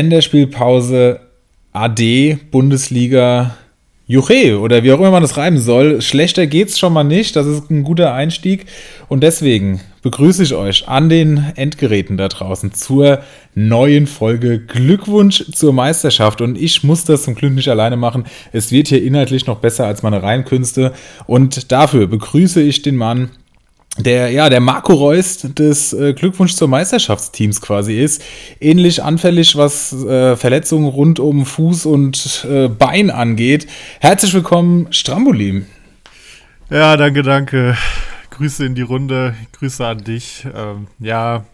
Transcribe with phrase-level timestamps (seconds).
[0.00, 1.20] Länderspielpause
[1.74, 3.54] AD, Bundesliga,
[4.06, 6.00] Juche oder wie auch immer man das reimen soll.
[6.00, 7.36] Schlechter geht's schon mal nicht.
[7.36, 8.64] Das ist ein guter Einstieg.
[9.08, 13.20] Und deswegen begrüße ich euch an den Endgeräten da draußen zur
[13.54, 14.58] neuen Folge.
[14.58, 16.40] Glückwunsch zur Meisterschaft.
[16.40, 18.24] Und ich muss das zum Glück nicht alleine machen.
[18.52, 20.94] Es wird hier inhaltlich noch besser als meine Reinkünste.
[21.26, 23.28] Und dafür begrüße ich den Mann,
[23.98, 28.22] der, ja, der Marco Reus des äh, Glückwunsch zur Meisterschaftsteams quasi ist.
[28.60, 33.66] Ähnlich anfällig, was äh, Verletzungen rund um Fuß und äh, Bein angeht.
[34.00, 35.66] Herzlich willkommen, Strambolim.
[36.70, 37.76] Ja, danke, danke.
[38.30, 40.46] Grüße in die Runde, Grüße an dich.
[40.54, 41.44] Ähm, ja,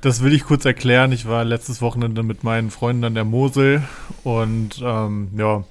[0.00, 1.12] das will ich kurz erklären.
[1.12, 3.82] Ich war letztes Wochenende mit meinen Freunden an der Mosel
[4.24, 5.64] und ähm, ja,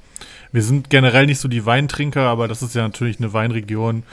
[0.52, 4.04] wir sind generell nicht so die Weintrinker, aber das ist ja natürlich eine Weinregion.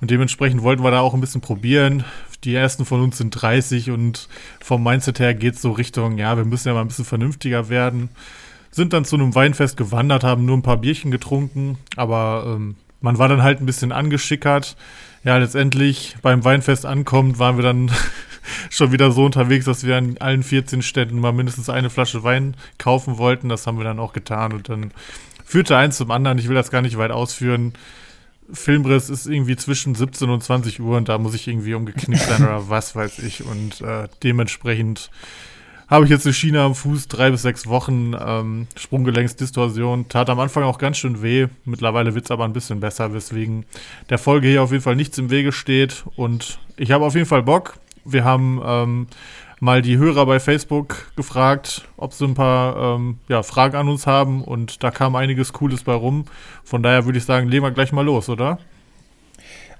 [0.00, 2.04] Und dementsprechend wollten wir da auch ein bisschen probieren.
[2.44, 4.28] Die ersten von uns sind 30 und
[4.60, 7.68] vom Mindset her geht es so Richtung, ja, wir müssen ja mal ein bisschen vernünftiger
[7.68, 8.10] werden.
[8.70, 13.18] Sind dann zu einem Weinfest gewandert, haben nur ein paar Bierchen getrunken, aber ähm, man
[13.18, 14.76] war dann halt ein bisschen angeschickert.
[15.24, 17.90] Ja, letztendlich beim Weinfest ankommt, waren wir dann
[18.70, 22.54] schon wieder so unterwegs, dass wir an allen 14 Städten mal mindestens eine Flasche Wein
[22.78, 23.48] kaufen wollten.
[23.48, 24.92] Das haben wir dann auch getan und dann
[25.44, 26.38] führte eins zum anderen.
[26.38, 27.72] Ich will das gar nicht weit ausführen.
[28.52, 32.42] Filmriss ist irgendwie zwischen 17 und 20 Uhr und da muss ich irgendwie umgeknickt sein
[32.42, 33.44] oder was weiß ich.
[33.44, 35.10] Und äh, dementsprechend
[35.88, 40.08] habe ich jetzt eine Schiene am Fuß, drei bis sechs Wochen, ähm, Sprunggelenksdistorsion.
[40.08, 41.46] Tat am Anfang auch ganz schön weh.
[41.64, 43.64] Mittlerweile wird es aber ein bisschen besser, weswegen
[44.10, 46.04] der Folge hier auf jeden Fall nichts im Wege steht.
[46.16, 47.78] Und ich habe auf jeden Fall Bock.
[48.04, 49.06] Wir haben ähm,
[49.60, 54.06] mal die Hörer bei Facebook gefragt, ob sie ein paar ähm, ja, Fragen an uns
[54.06, 56.26] haben und da kam einiges Cooles bei rum.
[56.64, 58.58] Von daher würde ich sagen, legen wir gleich mal los, oder?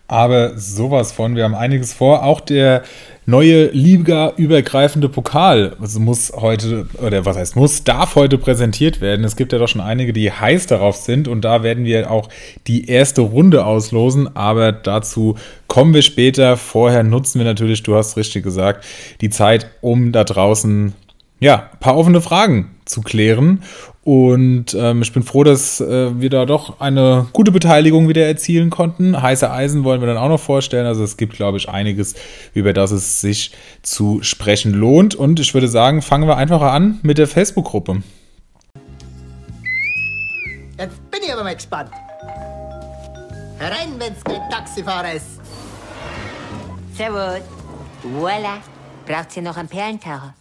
[0.08, 2.22] Aber sowas von, wir haben einiges vor.
[2.22, 2.82] Auch der
[3.26, 9.24] neue Liga-übergreifende Pokal also muss heute, oder was heißt muss, darf heute präsentiert werden.
[9.24, 12.28] Es gibt ja doch schon einige, die heiß darauf sind und da werden wir auch
[12.68, 15.34] die erste Runde auslosen, aber dazu
[15.66, 16.56] kommen wir später.
[16.56, 18.84] Vorher nutzen wir natürlich, du hast richtig gesagt,
[19.20, 20.94] die Zeit, um da draußen
[21.40, 23.62] ja, ein paar offene Fragen zu klären.
[24.02, 28.70] Und ähm, ich bin froh, dass äh, wir da doch eine gute Beteiligung wieder erzielen
[28.70, 29.20] konnten.
[29.20, 30.86] Heiße Eisen wollen wir dann auch noch vorstellen.
[30.86, 32.14] Also es gibt, glaube ich, einiges,
[32.54, 33.50] über das es sich
[33.82, 35.16] zu sprechen lohnt.
[35.16, 38.02] Und ich würde sagen, fangen wir einfach an mit der Facebook-Gruppe.
[40.78, 41.90] Jetzt bin ich aber mal gespannt.
[43.58, 45.40] Herein, wenn's kein Taxifahrer ist.
[46.94, 47.40] Servus.
[48.02, 48.58] Voila.
[49.04, 50.34] Braucht ihr noch einen Perlentaucher?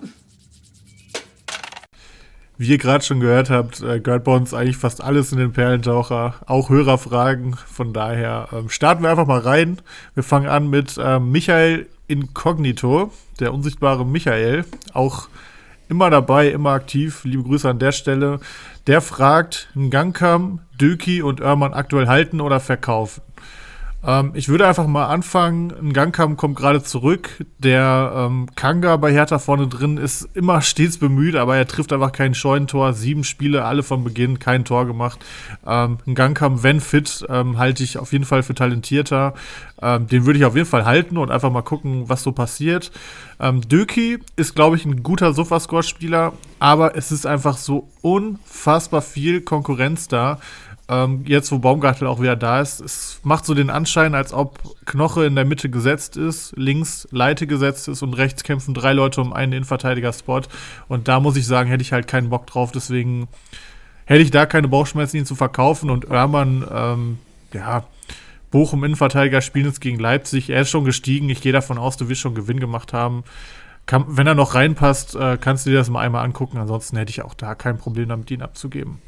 [2.57, 5.51] Wie ihr gerade schon gehört habt, äh, gehört bei uns eigentlich fast alles in den
[5.51, 7.55] Perlentaucher, auch Hörerfragen.
[7.55, 9.81] Von daher ähm, starten wir einfach mal rein.
[10.13, 13.11] Wir fangen an mit äh, Michael Incognito,
[13.41, 14.63] der unsichtbare Michael,
[14.93, 15.27] auch
[15.89, 17.25] immer dabei, immer aktiv.
[17.25, 18.39] Liebe Grüße an der Stelle.
[18.87, 23.21] Der fragt, Gangkam, Döki und Örmann aktuell halten oder verkaufen?
[24.05, 25.73] Ähm, ich würde einfach mal anfangen.
[25.73, 27.45] Ein Gangkam kommt gerade zurück.
[27.57, 32.11] Der ähm, Kanga bei Hertha vorne drin ist immer stets bemüht, aber er trifft einfach
[32.11, 32.93] kein Scheunentor.
[32.93, 35.25] Sieben Spiele, alle von Beginn, kein Tor gemacht.
[35.65, 39.33] Ähm, ein Gangkam, wenn fit, ähm, halte ich auf jeden Fall für talentierter.
[39.81, 42.91] Ähm, den würde ich auf jeden Fall halten und einfach mal gucken, was so passiert.
[43.39, 49.41] Ähm, Döki ist, glaube ich, ein guter Sofascore-Spieler, aber es ist einfach so unfassbar viel
[49.41, 50.39] Konkurrenz da.
[50.87, 54.59] Ähm, jetzt, wo Baumgartel auch wieder da ist, es macht so den Anschein, als ob
[54.85, 59.21] Knoche in der Mitte gesetzt ist, links Leite gesetzt ist und rechts kämpfen drei Leute
[59.21, 60.41] um einen Innenverteidiger-Spot.
[60.87, 62.71] Und da muss ich sagen, hätte ich halt keinen Bock drauf.
[62.71, 63.27] Deswegen
[64.05, 65.89] hätte ich da keine Bauchschmerzen, ihn zu verkaufen.
[65.89, 67.17] Und Oermann, ähm,
[67.51, 67.85] ja,
[68.51, 70.51] Bochum Innenverteidiger spielen jetzt gegen Leipzig.
[70.51, 71.29] Er ist schon gestiegen.
[71.29, 73.23] Ich gehe davon aus, du wirst schon Gewinn gemacht haben.
[73.87, 76.57] Kann, wenn er noch reinpasst, äh, kannst du dir das mal einmal angucken.
[76.57, 78.99] Ansonsten hätte ich auch da kein Problem damit, ihn abzugeben.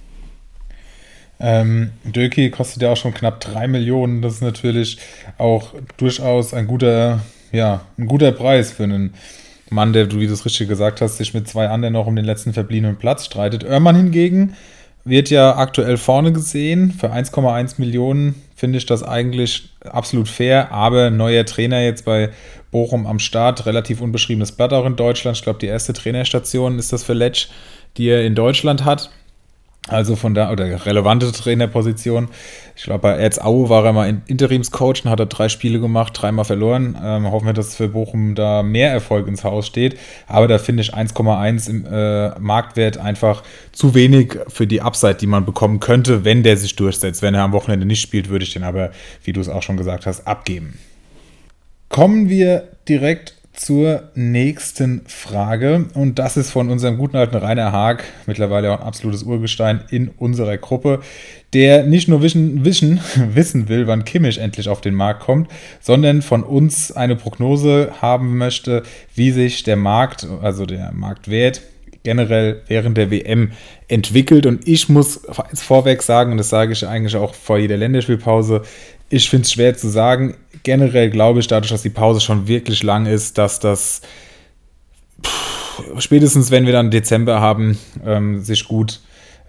[1.39, 4.21] Ähm, Döki kostet ja auch schon knapp 3 Millionen.
[4.21, 4.97] Das ist natürlich
[5.37, 9.13] auch durchaus ein guter, ja, ein guter Preis für einen
[9.69, 12.25] Mann, der, wie du es richtig gesagt hast, sich mit zwei anderen noch um den
[12.25, 13.63] letzten verbliebenen Platz streitet.
[13.63, 14.55] Oermann hingegen
[15.03, 16.91] wird ja aktuell vorne gesehen.
[16.91, 22.29] Für 1,1 Millionen finde ich das eigentlich absolut fair, aber neuer Trainer jetzt bei
[22.71, 25.37] Bochum am Start, relativ unbeschriebenes Blatt auch in Deutschland.
[25.37, 27.47] Ich glaube, die erste Trainerstation ist das für Letsch,
[27.97, 29.09] die er in Deutschland hat.
[29.87, 32.27] Also von da, oder relevante Trainerposition.
[32.75, 36.43] Ich glaube, bei Erzau war er mal Interimscoach und hat er drei Spiele gemacht, dreimal
[36.43, 36.97] verloren.
[37.01, 39.97] Ähm, hoffen wir, dass für Bochum da mehr Erfolg ins Haus steht.
[40.27, 45.27] Aber da finde ich 1,1 im äh, Marktwert einfach zu wenig für die Upside, die
[45.27, 47.21] man bekommen könnte, wenn der sich durchsetzt.
[47.21, 48.91] Wenn er am Wochenende nicht spielt, würde ich den aber,
[49.23, 50.77] wie du es auch schon gesagt hast, abgeben.
[51.87, 55.85] Kommen wir direkt zur nächsten Frage.
[55.95, 60.09] Und das ist von unserem guten alten Rainer Haag, mittlerweile auch ein absolutes Urgestein in
[60.09, 61.01] unserer Gruppe,
[61.53, 63.01] der nicht nur wissen, wissen,
[63.33, 65.49] wissen will, wann Kimmich endlich auf den Markt kommt,
[65.81, 68.83] sondern von uns eine Prognose haben möchte,
[69.15, 71.61] wie sich der Markt, also der Marktwert,
[72.03, 73.51] generell während der WM
[73.87, 74.45] entwickelt.
[74.45, 75.21] Und ich muss
[75.55, 78.61] vorweg sagen, und das sage ich eigentlich auch vor jeder Länderspielpause,
[79.09, 80.35] ich finde es schwer zu sagen.
[80.67, 84.01] Generell glaube ich, dadurch, dass die Pause schon wirklich lang ist, dass das
[85.25, 88.99] pff, spätestens, wenn wir dann Dezember haben, ähm, sich gut,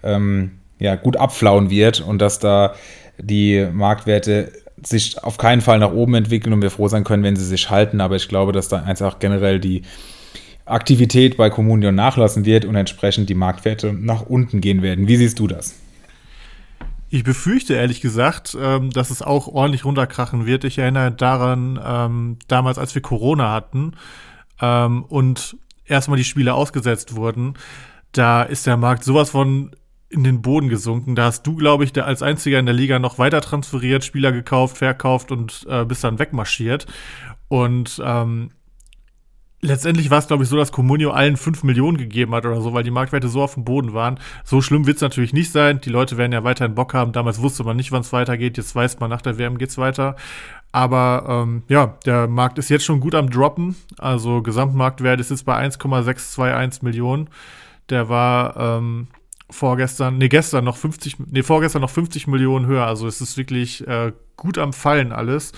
[0.04, 2.76] ähm, ja, gut abflauen wird und dass da
[3.18, 7.34] die Marktwerte sich auf keinen Fall nach oben entwickeln und wir froh sein können, wenn
[7.34, 8.00] sie sich halten.
[8.00, 9.82] Aber ich glaube, dass da einfach generell die
[10.66, 15.08] Aktivität bei Communion nachlassen wird und entsprechend die Marktwerte nach unten gehen werden.
[15.08, 15.74] Wie siehst du das?
[17.10, 20.64] Ich befürchte ehrlich gesagt, ähm, dass es auch ordentlich runterkrachen wird.
[20.64, 23.92] Ich erinnere daran, ähm, damals, als wir Corona hatten
[24.60, 25.56] ähm, und
[25.86, 27.54] erstmal die Spiele ausgesetzt wurden,
[28.12, 29.70] da ist der Markt sowas von
[30.10, 31.14] in den Boden gesunken.
[31.14, 34.78] Da hast du, glaube ich, als einziger in der Liga noch weiter transferiert, Spieler gekauft,
[34.78, 36.86] verkauft und äh, bist dann wegmarschiert.
[37.48, 38.50] Und ähm,
[39.60, 42.74] Letztendlich war es, glaube ich, so, dass Comunio allen 5 Millionen gegeben hat oder so,
[42.74, 44.20] weil die Marktwerte so auf dem Boden waren.
[44.44, 45.80] So schlimm wird es natürlich nicht sein.
[45.80, 47.10] Die Leute werden ja weiterhin Bock haben.
[47.10, 48.56] Damals wusste man nicht, wann es weitergeht.
[48.56, 50.14] Jetzt weiß man, nach der WM geht es weiter.
[50.70, 53.74] Aber ähm, ja, der Markt ist jetzt schon gut am Droppen.
[53.98, 57.28] Also Gesamtmarktwert ist jetzt bei 1,621 Millionen.
[57.90, 59.08] Der war ähm,
[59.50, 62.86] vorgestern, nee, gestern noch 50, nee, vorgestern noch 50 Millionen höher.
[62.86, 65.52] Also es ist wirklich äh, gut am Fallen alles.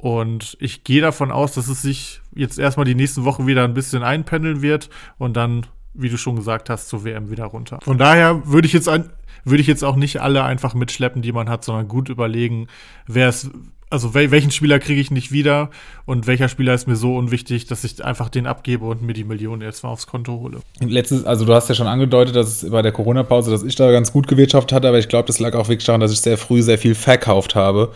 [0.00, 3.74] Und ich gehe davon aus, dass es sich jetzt erstmal die nächsten Wochen wieder ein
[3.74, 4.88] bisschen einpendeln wird
[5.18, 7.80] und dann, wie du schon gesagt hast, zur WM wieder runter.
[7.82, 9.10] Von daher würde ich jetzt an,
[9.44, 12.68] würde ich jetzt auch nicht alle einfach mitschleppen, die man hat, sondern gut überlegen,
[13.06, 13.50] wer es,
[13.90, 15.68] also wel, welchen Spieler kriege ich nicht wieder
[16.06, 19.24] und welcher Spieler ist mir so unwichtig, dass ich einfach den abgebe und mir die
[19.24, 20.60] Millionen jetzt mal aufs Konto hole.
[20.80, 23.92] Letztes, also du hast ja schon angedeutet, dass es bei der Corona-Pause, dass ich da
[23.92, 26.38] ganz gut gewirtschaftet hatte, aber ich glaube, das lag auch wirklich daran, dass ich sehr
[26.38, 27.92] früh sehr viel verkauft habe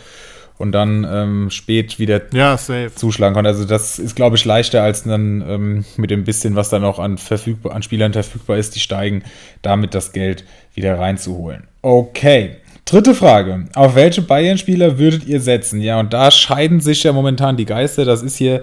[0.59, 2.57] und dann ähm, spät wieder ja,
[2.95, 3.47] zuschlagen kann.
[3.47, 6.99] Also das ist, glaube ich, leichter als dann ähm, mit dem bisschen, was dann auch
[6.99, 9.25] an, verfügbar, an Spielern verfügbar ist, die steigen,
[9.63, 11.65] damit das Geld wieder reinzuholen.
[11.83, 12.57] Okay.
[12.85, 13.65] Dritte Frage.
[13.75, 15.81] Auf welche Bayern-Spieler würdet ihr setzen?
[15.81, 18.05] Ja, und da scheiden sich ja momentan die Geister.
[18.05, 18.61] Das ist hier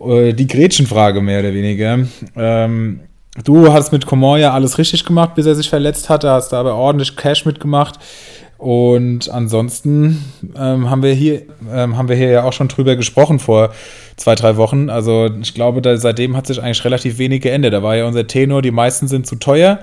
[0.00, 2.00] äh, die Gretchenfrage mehr oder weniger.
[2.36, 3.00] Ähm,
[3.44, 6.58] du hast mit Coman ja alles richtig gemacht, bis er sich verletzt hatte, hast da
[6.58, 8.00] aber ordentlich Cash mitgemacht.
[8.62, 10.22] Und ansonsten
[10.56, 13.72] ähm, haben wir hier ähm, haben wir hier ja auch schon drüber gesprochen vor
[14.16, 14.88] zwei drei Wochen.
[14.88, 17.72] Also ich glaube, da, seitdem hat sich eigentlich relativ wenig geändert.
[17.72, 19.80] Da war ja unser Tenor, die meisten sind zu teuer.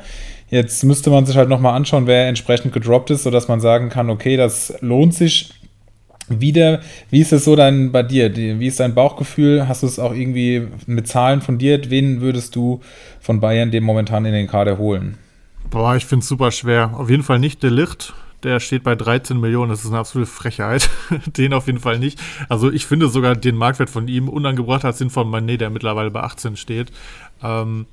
[0.50, 3.90] Jetzt müsste man sich halt noch mal anschauen, wer entsprechend gedroppt ist, sodass man sagen
[3.90, 5.50] kann, okay, das lohnt sich
[6.30, 6.80] wieder.
[7.10, 8.34] Wie ist es so dann bei dir?
[8.34, 9.68] Wie ist dein Bauchgefühl?
[9.68, 11.90] Hast du es auch irgendwie mit Zahlen fundiert?
[11.90, 12.80] Wen würdest du
[13.20, 15.18] von Bayern dem momentan in den Kader holen?
[15.70, 16.92] Boah, ich finde es super schwer.
[16.96, 19.70] Auf jeden Fall nicht der Licht der steht bei 13 Millionen.
[19.70, 20.90] Das ist eine absolute Frechheit.
[21.26, 22.20] den auf jeden Fall nicht.
[22.48, 26.12] Also ich finde sogar den Marktwert von ihm unangebracht als den von Manet, der mittlerweile
[26.12, 26.92] bei 18 steht.
[27.44, 27.86] Ähm,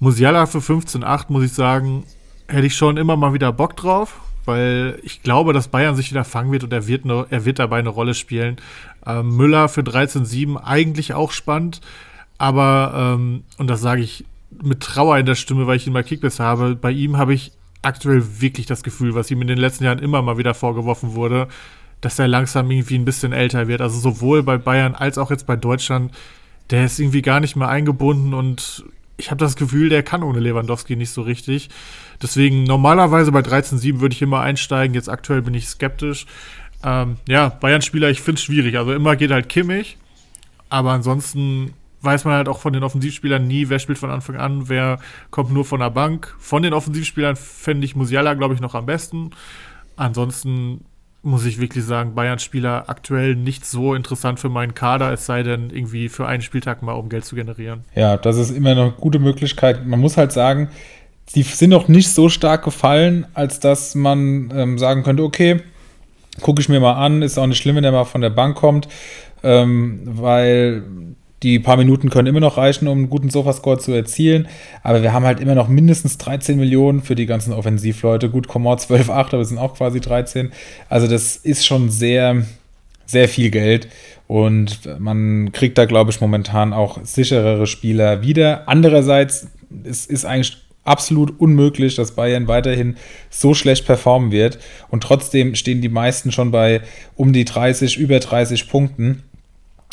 [0.00, 2.04] Musiala für 15,8 muss ich sagen,
[2.46, 6.24] hätte ich schon immer mal wieder Bock drauf, weil ich glaube, dass Bayern sich wieder
[6.24, 8.56] fangen wird und er wird, ne, er wird dabei eine Rolle spielen.
[9.04, 11.80] Ähm, Müller für 13,7 eigentlich auch spannend,
[12.38, 14.24] aber, ähm, und das sage ich
[14.62, 17.52] mit Trauer in der Stimme, weil ich ihn mal Kickbiss habe, bei ihm habe ich
[17.82, 21.48] aktuell wirklich das Gefühl, was ihm in den letzten Jahren immer mal wieder vorgeworfen wurde,
[22.00, 23.80] dass er langsam irgendwie ein bisschen älter wird.
[23.80, 26.12] Also sowohl bei Bayern als auch jetzt bei Deutschland.
[26.70, 28.84] Der ist irgendwie gar nicht mehr eingebunden und
[29.16, 31.70] ich habe das Gefühl, der kann ohne Lewandowski nicht so richtig.
[32.22, 34.94] Deswegen normalerweise bei 13-7 würde ich immer einsteigen.
[34.94, 36.26] Jetzt aktuell bin ich skeptisch.
[36.84, 38.78] Ähm, ja, Bayern-Spieler, ich finde es schwierig.
[38.78, 39.96] Also immer geht halt Kimmich.
[40.68, 44.68] Aber ansonsten weiß man halt auch von den Offensivspielern nie, wer spielt von Anfang an,
[44.68, 44.98] wer
[45.30, 46.34] kommt nur von der Bank.
[46.38, 49.30] Von den Offensivspielern fände ich Musiala, glaube ich, noch am besten.
[49.96, 50.84] Ansonsten
[51.22, 55.70] muss ich wirklich sagen, Bayern-Spieler aktuell nicht so interessant für meinen Kader, es sei denn
[55.70, 57.84] irgendwie für einen Spieltag mal, um Geld zu generieren.
[57.94, 59.86] Ja, das ist immer eine gute Möglichkeit.
[59.86, 60.68] Man muss halt sagen,
[61.26, 65.60] sie sind noch nicht so stark gefallen, als dass man ähm, sagen könnte, okay,
[66.40, 68.56] gucke ich mir mal an, ist auch nicht schlimm, wenn der mal von der Bank
[68.56, 68.88] kommt,
[69.42, 70.84] ähm, weil
[71.42, 74.48] die paar Minuten können immer noch reichen, um einen guten Sofascore zu erzielen.
[74.82, 78.28] Aber wir haben halt immer noch mindestens 13 Millionen für die ganzen Offensivleute.
[78.28, 80.50] Gut, Command 12,8, aber es sind auch quasi 13.
[80.88, 82.44] Also das ist schon sehr,
[83.06, 83.88] sehr viel Geld.
[84.26, 88.68] Und man kriegt da, glaube ich, momentan auch sicherere Spieler wieder.
[88.68, 89.46] Andererseits,
[89.84, 92.96] es ist eigentlich absolut unmöglich, dass Bayern weiterhin
[93.30, 94.58] so schlecht performen wird.
[94.88, 96.80] Und trotzdem stehen die meisten schon bei
[97.14, 99.22] um die 30, über 30 Punkten.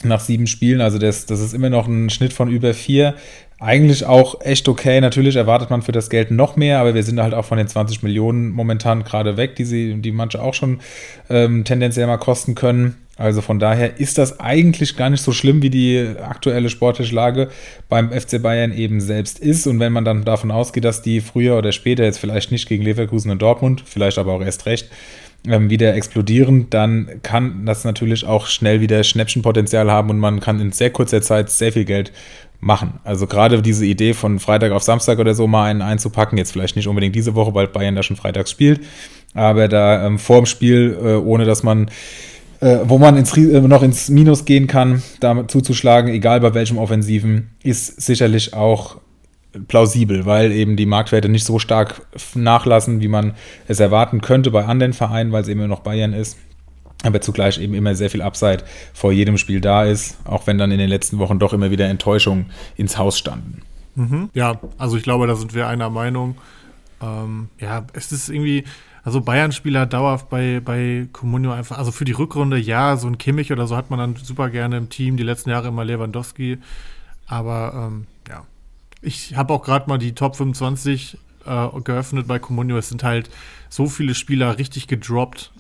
[0.03, 0.81] Nach sieben Spielen.
[0.81, 3.15] Also das, das ist immer noch ein Schnitt von über vier.
[3.59, 4.99] Eigentlich auch echt okay.
[4.99, 7.67] Natürlich erwartet man für das Geld noch mehr, aber wir sind halt auch von den
[7.67, 10.81] 20 Millionen momentan gerade weg, die sie, die manche auch schon
[11.29, 12.97] ähm, tendenziell mal kosten können.
[13.17, 17.49] Also von daher ist das eigentlich gar nicht so schlimm, wie die aktuelle sportliche Lage
[17.87, 19.67] beim FC Bayern eben selbst ist.
[19.67, 22.83] Und wenn man dann davon ausgeht, dass die früher oder später jetzt vielleicht nicht gegen
[22.83, 24.89] Leverkusen und Dortmund, vielleicht aber auch erst recht,
[25.47, 30.59] ähm, wieder explodieren, dann kann das natürlich auch schnell wieder Schnäppchenpotenzial haben und man kann
[30.59, 32.11] in sehr kurzer Zeit sehr viel Geld
[32.59, 32.99] machen.
[33.03, 36.75] Also gerade diese Idee von Freitag auf Samstag oder so mal einen einzupacken, jetzt vielleicht
[36.75, 38.81] nicht unbedingt diese Woche, weil Bayern da schon freitags spielt,
[39.33, 41.89] aber da ähm, vor dem Spiel, äh, ohne dass man
[42.61, 46.77] äh, wo man ins, äh, noch ins Minus gehen kann, damit zuzuschlagen, egal bei welchem
[46.77, 48.97] Offensiven, ist sicherlich auch
[49.67, 52.01] plausibel, weil eben die Marktwerte nicht so stark
[52.33, 53.33] nachlassen, wie man
[53.67, 56.37] es erwarten könnte bei anderen Vereinen, weil es eben noch Bayern ist.
[57.03, 60.71] Aber zugleich eben immer sehr viel Upside vor jedem Spiel da ist, auch wenn dann
[60.71, 62.47] in den letzten Wochen doch immer wieder Enttäuschungen
[62.77, 63.61] ins Haus standen.
[63.95, 64.29] Mhm.
[64.33, 66.35] Ja, also ich glaube, da sind wir einer Meinung.
[67.01, 68.63] Ähm, ja, es ist irgendwie,
[69.03, 73.51] also Bayern-Spieler dauerhaft bei, bei Comunio einfach, also für die Rückrunde, ja, so ein Kimmich
[73.51, 76.57] oder so hat man dann super gerne im Team, die letzten Jahre immer Lewandowski.
[77.27, 78.07] Aber ähm,
[79.01, 82.77] ich habe auch gerade mal die Top 25 äh, geöffnet bei Comunio.
[82.77, 83.29] Es sind halt
[83.69, 85.51] so viele Spieler richtig gedroppt,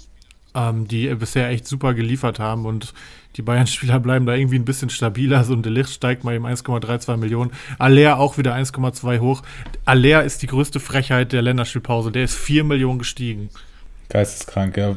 [0.53, 2.93] ähm, die bisher echt super geliefert haben und
[3.35, 5.43] die Bayern-Spieler bleiben da irgendwie ein bisschen stabiler.
[5.43, 7.51] So ein Delicht steigt mal eben 1,32 Millionen.
[7.77, 9.43] Aller auch wieder 1,2 hoch.
[9.85, 12.11] Aller ist die größte Frechheit der Länderspielpause.
[12.11, 13.49] Der ist 4 Millionen gestiegen.
[14.09, 14.95] Geisteskrank, ja.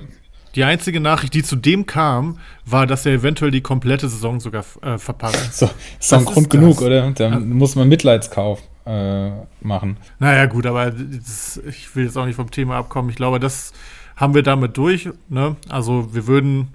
[0.58, 4.64] Die einzige Nachricht, die zu dem kam, war, dass er eventuell die komplette Saison sogar
[4.82, 5.56] äh, verpasst.
[5.56, 7.12] So, ist doch ein Grund genug, oder?
[7.12, 7.38] Da ja.
[7.38, 9.98] muss man Mitleidskauf äh, machen.
[10.18, 13.08] Naja, gut, aber das, ich will jetzt auch nicht vom Thema abkommen.
[13.08, 13.72] Ich glaube, das
[14.16, 15.08] haben wir damit durch.
[15.28, 15.54] Ne?
[15.68, 16.74] Also wir würden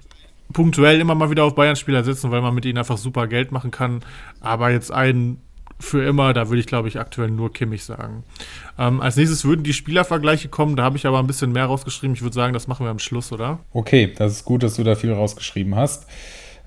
[0.54, 3.70] punktuell immer mal wieder auf Bayern-Spieler setzen, weil man mit ihnen einfach super Geld machen
[3.70, 4.00] kann.
[4.40, 5.42] Aber jetzt einen
[5.80, 8.24] für immer, da würde ich, glaube ich, aktuell nur Kimmich sagen.
[8.78, 12.14] Ähm, als nächstes würden die Spielervergleiche kommen, da habe ich aber ein bisschen mehr rausgeschrieben.
[12.14, 13.60] Ich würde sagen, das machen wir am Schluss, oder?
[13.72, 16.06] Okay, das ist gut, dass du da viel rausgeschrieben hast.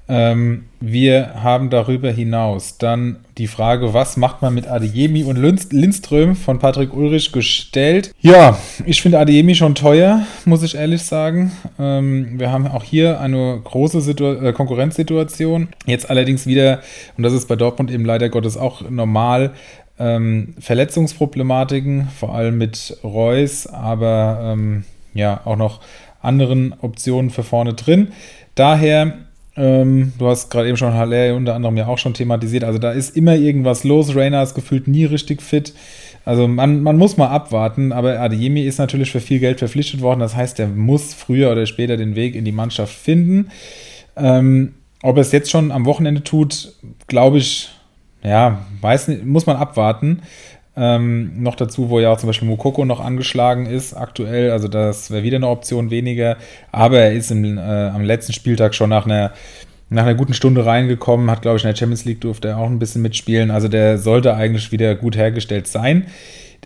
[0.10, 6.36] Ähm, wir haben darüber hinaus dann die Frage, was macht man mit Adeyemi und Lindström
[6.36, 8.14] von Patrick Ulrich gestellt.
[8.22, 11.52] Ja, ich finde Adeyemi schon teuer, muss ich ehrlich sagen.
[11.78, 15.70] Ähm, wir haben auch hier eine große Situ äh, Konkurrenzsituation.
[15.86, 16.80] Jetzt allerdings wieder,
[17.18, 19.54] und das ist bei Dortmund eben leider Gottes auch normal,
[20.00, 24.84] ähm, Verletzungsproblematiken, vor allem mit Reus, aber ähm,
[25.14, 25.82] ja, auch noch
[26.22, 28.10] anderen Optionen für vorne drin.
[28.56, 29.27] Daher
[29.58, 32.64] ähm, du hast gerade eben schon Haller unter anderem ja auch schon thematisiert.
[32.64, 34.16] Also da ist immer irgendwas los.
[34.16, 35.74] Rainer ist gefühlt nie richtig fit.
[36.26, 40.20] Also man, man muss mal abwarten, aber Adeyemi ist natürlich für viel Geld verpflichtet worden.
[40.20, 43.50] Das heißt, er muss früher oder später den Weg in die Mannschaft finden.
[44.16, 46.74] Ähm, ob er es jetzt schon am Wochenende tut,
[47.08, 47.70] glaube ich,
[48.24, 50.22] ja, weiß nicht, muss man abwarten.
[50.80, 54.52] Ähm, noch dazu, wo ja auch zum Beispiel Mukoko noch angeschlagen ist aktuell.
[54.52, 56.38] Also das wäre wieder eine Option weniger.
[56.72, 59.32] Aber er ist im, äh, am letzten Spieltag schon nach einer,
[59.90, 61.32] nach einer guten Stunde reingekommen.
[61.32, 63.50] Hat, glaube ich, in der Champions League durfte er auch ein bisschen mitspielen.
[63.50, 66.06] Also der sollte eigentlich wieder gut hergestellt sein.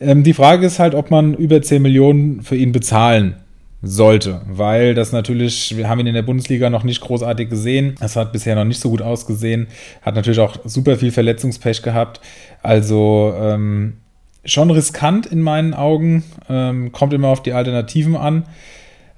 [0.02, 3.36] Ähm, die Frage ist halt, ob man über 10 Millionen für ihn bezahlen
[3.82, 7.96] sollte, weil das natürlich, wir haben ihn in der Bundesliga noch nicht großartig gesehen.
[8.00, 9.68] Es hat bisher noch nicht so gut ausgesehen,
[10.04, 12.22] hat natürlich auch super viel Verletzungspech gehabt.
[12.62, 13.98] Also ähm,
[14.46, 18.46] schon riskant in meinen Augen, ähm, kommt immer auf die Alternativen an.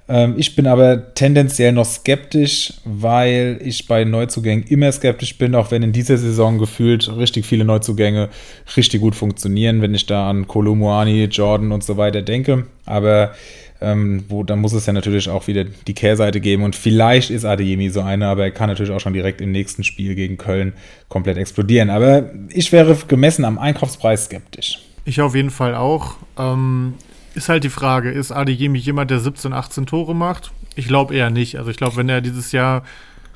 [0.06, 5.70] Ähm, ich bin aber tendenziell noch skeptisch, weil ich bei Neuzugängen immer skeptisch bin, auch
[5.70, 8.28] wenn in dieser Saison gefühlt richtig viele Neuzugänge
[8.76, 12.66] richtig gut funktionieren, wenn ich da an Kolomuani, Jordan und so weiter denke.
[12.84, 13.32] Aber
[13.80, 16.62] ähm, wo, dann muss es ja natürlich auch wieder die Kehrseite geben.
[16.62, 19.84] Und vielleicht ist Adeyemi so einer, aber er kann natürlich auch schon direkt im nächsten
[19.84, 20.72] Spiel gegen Köln
[21.08, 21.90] komplett explodieren.
[21.90, 24.80] Aber ich wäre gemessen am Einkaufspreis skeptisch.
[25.04, 26.16] Ich auf jeden Fall auch.
[26.38, 26.94] Ähm,
[27.34, 30.52] ist halt die Frage, ist Adeyemi jemand, der 17, 18 Tore macht?
[30.76, 31.58] Ich glaube eher nicht.
[31.58, 32.84] Also ich glaube, wenn er dieses Jahr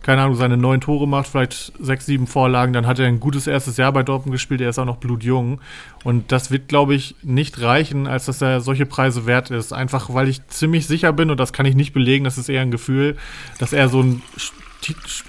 [0.03, 3.47] keine Ahnung, seine neun Tore macht, vielleicht sechs, sieben Vorlagen, dann hat er ein gutes
[3.47, 5.61] erstes Jahr bei Dortmund gespielt, er ist auch noch blutjung.
[6.05, 9.73] Und das wird, glaube ich, nicht reichen, als dass er solche Preise wert ist.
[9.73, 12.63] Einfach weil ich ziemlich sicher bin, und das kann ich nicht belegen, das ist eher
[12.63, 13.17] ein Gefühl,
[13.59, 14.23] dass er so ein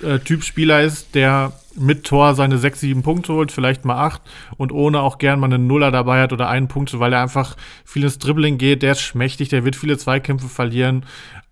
[0.04, 4.22] äh, Typ Spieler ist, der mit Tor seine sechs, sieben Punkte holt, vielleicht mal acht
[4.58, 7.56] und ohne auch gern mal einen Nuller dabei hat oder einen Punkt, weil er einfach
[7.86, 11.06] viel ins Dribbling geht, der ist schmächtig, der wird viele Zweikämpfe verlieren.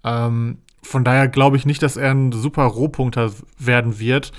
[0.04, 4.32] Ähm, von daher glaube ich nicht, dass er ein super Rohpunkter werden wird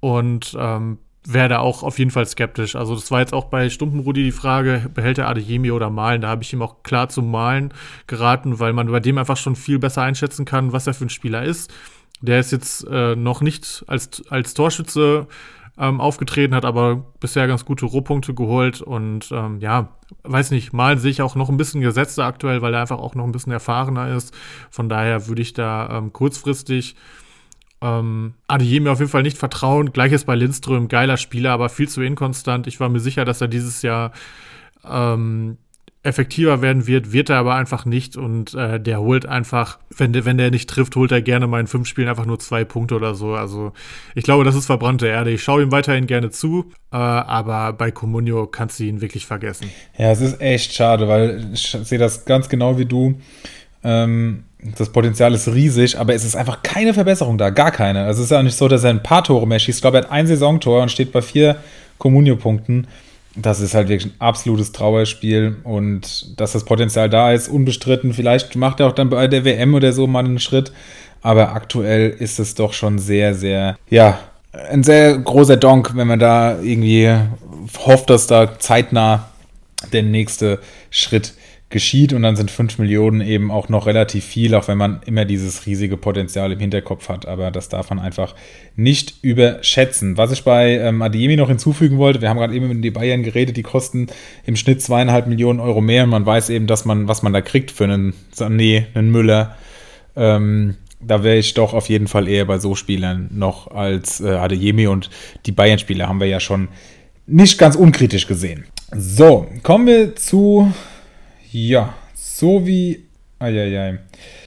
[0.00, 2.76] und ähm, wäre da auch auf jeden Fall skeptisch.
[2.76, 6.22] Also das war jetzt auch bei Stumpenrudi die Frage, behält er Adeyemi oder Malen?
[6.22, 7.74] Da habe ich ihm auch klar zum Malen
[8.06, 11.10] geraten, weil man bei dem einfach schon viel besser einschätzen kann, was er für ein
[11.10, 11.72] Spieler ist.
[12.22, 15.26] Der ist jetzt äh, noch nicht als, als Torschütze
[15.78, 19.88] ähm, aufgetreten, hat aber bisher ganz gute Rohpunkte geholt und ähm, ja,
[20.24, 23.14] weiß nicht, mal sehe ich auch noch ein bisschen gesetzter aktuell, weil er einfach auch
[23.14, 24.34] noch ein bisschen erfahrener ist.
[24.70, 26.96] Von daher würde ich da ähm, kurzfristig
[27.80, 29.92] ähm, Adeyemi auf jeden Fall nicht vertrauen.
[29.92, 32.66] Gleiches bei Lindström, geiler Spieler, aber viel zu inkonstant.
[32.66, 34.12] Ich war mir sicher, dass er dieses Jahr
[34.88, 35.56] ähm,
[36.02, 40.24] effektiver werden wird, wird er aber einfach nicht und äh, der holt einfach, wenn der,
[40.24, 42.94] wenn der nicht trifft, holt er gerne mal in fünf Spielen einfach nur zwei Punkte
[42.94, 43.34] oder so.
[43.34, 43.72] Also
[44.14, 45.30] ich glaube, das ist verbrannte Erde.
[45.30, 49.68] Ich schaue ihm weiterhin gerne zu, äh, aber bei Comunio kannst du ihn wirklich vergessen.
[49.98, 53.20] Ja, es ist echt schade, weil ich sehe das ganz genau wie du.
[53.84, 54.44] Ähm,
[54.78, 58.04] das Potenzial ist riesig, aber es ist einfach keine Verbesserung da, gar keine.
[58.04, 59.78] Also es ist ja auch nicht so, dass er ein paar Tore mehr schießt.
[59.78, 61.56] Ich glaube, er hat ein Saisontor und steht bei vier
[61.98, 62.86] Comunio-Punkten
[63.36, 68.12] das ist halt wirklich ein absolutes Trauerspiel und dass das Potenzial da ist, unbestritten.
[68.12, 70.72] Vielleicht macht er auch dann bei der WM oder so mal einen Schritt,
[71.22, 74.18] aber aktuell ist es doch schon sehr, sehr, ja,
[74.70, 77.14] ein sehr großer Donk, wenn man da irgendwie
[77.78, 79.28] hofft, dass da zeitnah
[79.92, 80.58] der nächste
[80.90, 81.34] Schritt
[81.70, 85.24] geschieht und dann sind 5 Millionen eben auch noch relativ viel, auch wenn man immer
[85.24, 87.26] dieses riesige Potenzial im Hinterkopf hat.
[87.26, 88.34] Aber das darf man einfach
[88.74, 90.16] nicht überschätzen.
[90.16, 93.22] Was ich bei ähm, Adiemi noch hinzufügen wollte, wir haben gerade eben mit den Bayern
[93.22, 94.08] geredet, die kosten
[94.44, 97.40] im Schnitt zweieinhalb Millionen Euro mehr und man weiß eben, dass man, was man da
[97.40, 99.56] kriegt für einen Sané, einen Müller.
[100.16, 104.30] Ähm, da wäre ich doch auf jeden Fall eher bei so Spielern noch als äh,
[104.30, 105.08] Adeyemi und
[105.46, 106.68] die Bayern-Spieler haben wir ja schon
[107.26, 108.64] nicht ganz unkritisch gesehen.
[108.92, 110.72] So, kommen wir zu
[111.52, 113.06] ja, so wie.
[113.38, 113.98] Eieiei.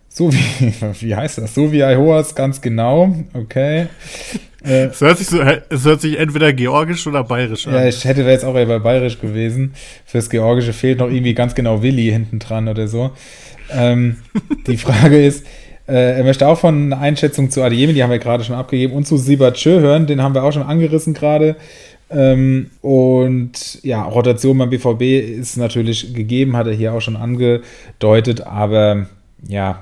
[0.07, 1.55] So wie, wie heißt das?
[1.55, 3.15] So wie Aihoas, ganz genau.
[3.33, 3.87] Okay.
[4.63, 7.73] Äh, es, hört sich so, es hört sich entweder georgisch oder bayerisch an.
[7.73, 9.73] Ja, ich hätte jetzt auch eher bei bayerisch gewesen.
[10.05, 13.11] Fürs Georgische fehlt noch irgendwie ganz genau Willi hinten dran oder so.
[13.71, 14.17] Ähm,
[14.67, 15.47] die Frage ist,
[15.87, 18.93] äh, er möchte auch von einer Einschätzung zu Adiemi, die haben wir gerade schon abgegeben,
[18.93, 21.55] und zu Sibatschö hören, den haben wir auch schon angerissen gerade.
[22.09, 25.01] Ähm, und ja, Rotation beim BVB
[25.39, 29.07] ist natürlich gegeben, hat er hier auch schon angedeutet, aber
[29.47, 29.81] ja,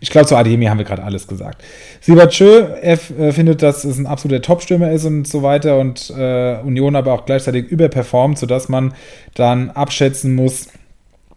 [0.00, 1.64] ich glaube, zu Ademi haben wir gerade alles gesagt.
[2.00, 6.10] Siebert Schö, er äh, findet, dass es ein absoluter Top-Stürmer ist und so weiter und
[6.16, 8.94] äh, Union aber auch gleichzeitig überperformt, sodass man
[9.34, 10.68] dann abschätzen muss,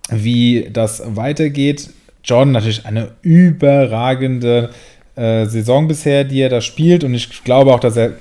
[0.10, 1.90] wie das weitergeht.
[2.24, 4.70] John natürlich eine überragende
[5.16, 8.14] äh, Saison bisher, die er da spielt und ich glaube auch, dass er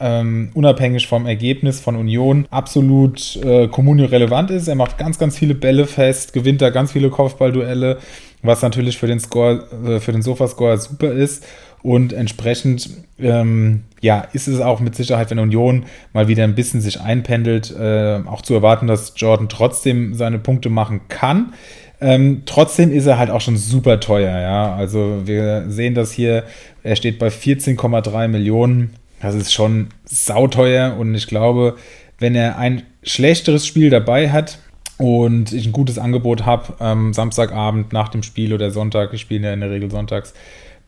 [0.00, 4.66] ähm, unabhängig vom Ergebnis von Union absolut äh, relevant ist.
[4.66, 7.98] Er macht ganz, ganz viele Bälle fest, gewinnt da ganz viele Kopfballduelle,
[8.42, 11.46] was natürlich für den Score, äh, für den Sofascore super ist.
[11.82, 16.80] Und entsprechend, ähm, ja, ist es auch mit Sicherheit, wenn Union mal wieder ein bisschen
[16.80, 21.54] sich einpendelt, äh, auch zu erwarten, dass Jordan trotzdem seine Punkte machen kann.
[22.02, 24.74] Ähm, trotzdem ist er halt auch schon super teuer, ja.
[24.74, 26.44] Also wir sehen das hier,
[26.82, 28.94] er steht bei 14,3 Millionen.
[29.20, 31.76] Das ist schon sauteuer und ich glaube,
[32.18, 34.58] wenn er ein schlechteres Spiel dabei hat
[34.98, 39.48] und ich ein gutes Angebot habe, ähm, Samstagabend nach dem Spiel oder Sonntag, ich spiele
[39.48, 40.34] ja in der Regel sonntags,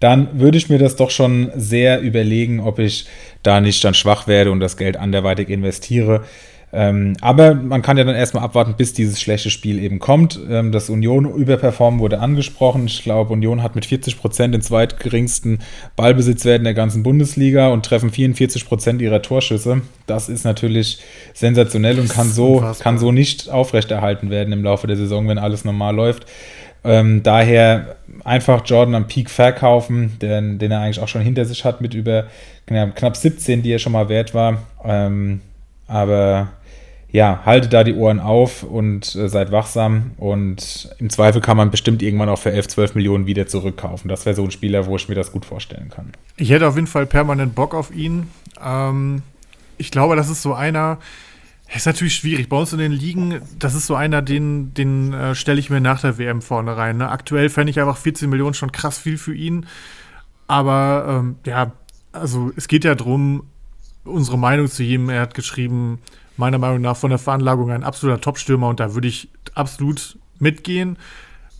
[0.00, 3.06] dann würde ich mir das doch schon sehr überlegen, ob ich
[3.42, 6.24] da nicht dann schwach werde und das Geld anderweitig investiere.
[6.74, 10.40] Ähm, aber man kann ja dann erstmal abwarten, bis dieses schlechte Spiel eben kommt.
[10.48, 12.86] Ähm, das Union überperformen wurde angesprochen.
[12.86, 15.58] Ich glaube, Union hat mit 40 Prozent den zweitgeringsten
[15.96, 19.82] Ballbesitzwert in der ganzen Bundesliga und treffen 44 Prozent ihrer Torschüsse.
[20.06, 21.00] Das ist natürlich
[21.34, 25.66] sensationell und kann so, kann so nicht aufrechterhalten werden im Laufe der Saison, wenn alles
[25.66, 26.26] normal läuft.
[26.84, 31.66] Ähm, daher einfach Jordan am Peak verkaufen, den, den er eigentlich auch schon hinter sich
[31.66, 32.26] hat mit über
[32.66, 34.62] knapp 17, die er schon mal wert war.
[34.84, 35.42] Ähm,
[35.86, 36.48] aber
[37.12, 40.12] ja, haltet da die Ohren auf und äh, seid wachsam.
[40.16, 44.08] Und im Zweifel kann man bestimmt irgendwann auch für 11, 12 Millionen wieder zurückkaufen.
[44.08, 46.12] Das wäre so ein Spieler, wo ich mir das gut vorstellen kann.
[46.38, 48.28] Ich hätte auf jeden Fall permanent Bock auf ihn.
[48.64, 49.22] Ähm,
[49.76, 50.98] ich glaube, das ist so einer.
[51.74, 52.48] Ist natürlich schwierig.
[52.48, 55.80] Bei uns in den Ligen, das ist so einer, den, den äh, stelle ich mir
[55.80, 56.98] nach der WM vorne rein.
[56.98, 57.08] Ne?
[57.10, 59.66] Aktuell fände ich einfach 14 Millionen schon krass viel für ihn.
[60.48, 61.72] Aber ähm, ja,
[62.12, 63.44] also es geht ja darum,
[64.04, 65.08] unsere Meinung zu ihm.
[65.08, 65.98] Er hat geschrieben,
[66.36, 70.96] meiner Meinung nach von der Veranlagung ein absoluter Top-Stürmer und da würde ich absolut mitgehen.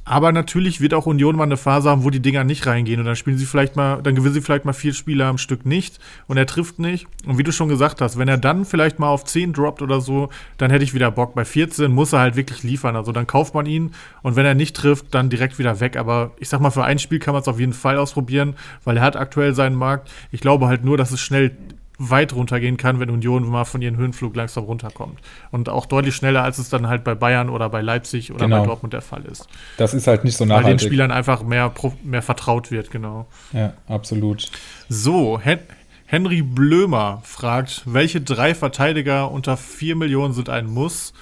[0.04, 3.06] Aber natürlich wird auch Union mal eine Phase haben, wo die Dinger nicht reingehen und
[3.06, 6.00] dann spielen sie vielleicht mal, dann gewinnen sie vielleicht mal vier Spieler am Stück nicht
[6.26, 7.06] und er trifft nicht.
[7.24, 10.00] Und wie du schon gesagt hast, wenn er dann vielleicht mal auf 10 droppt oder
[10.00, 11.36] so, dann hätte ich wieder Bock.
[11.36, 12.96] Bei 14 muss er halt wirklich liefern.
[12.96, 15.96] Also dann kauft man ihn und wenn er nicht trifft, dann direkt wieder weg.
[15.96, 18.96] Aber ich sag mal, für ein Spiel kann man es auf jeden Fall ausprobieren, weil
[18.96, 20.10] er hat aktuell seinen Markt.
[20.32, 21.56] Ich glaube halt nur, dass es schnell
[21.98, 25.18] weit runtergehen kann, wenn Union mal von ihren Höhenflug langsam runterkommt.
[25.50, 28.60] Und auch deutlich schneller, als es dann halt bei Bayern oder bei Leipzig oder Genau.
[28.60, 29.46] bei Dortmund der Fall ist.
[29.76, 30.86] Das ist halt nicht so Weil den nachhaltig.
[30.88, 33.26] Spielern einfach mehr, mehr vertraut wird, genau.
[33.52, 34.50] Ja, absolut.
[34.88, 35.60] So, Hen
[36.06, 41.14] Henry Blömer fragt, welche drei Verteidiger unter 4 Millionen sind ein Muss?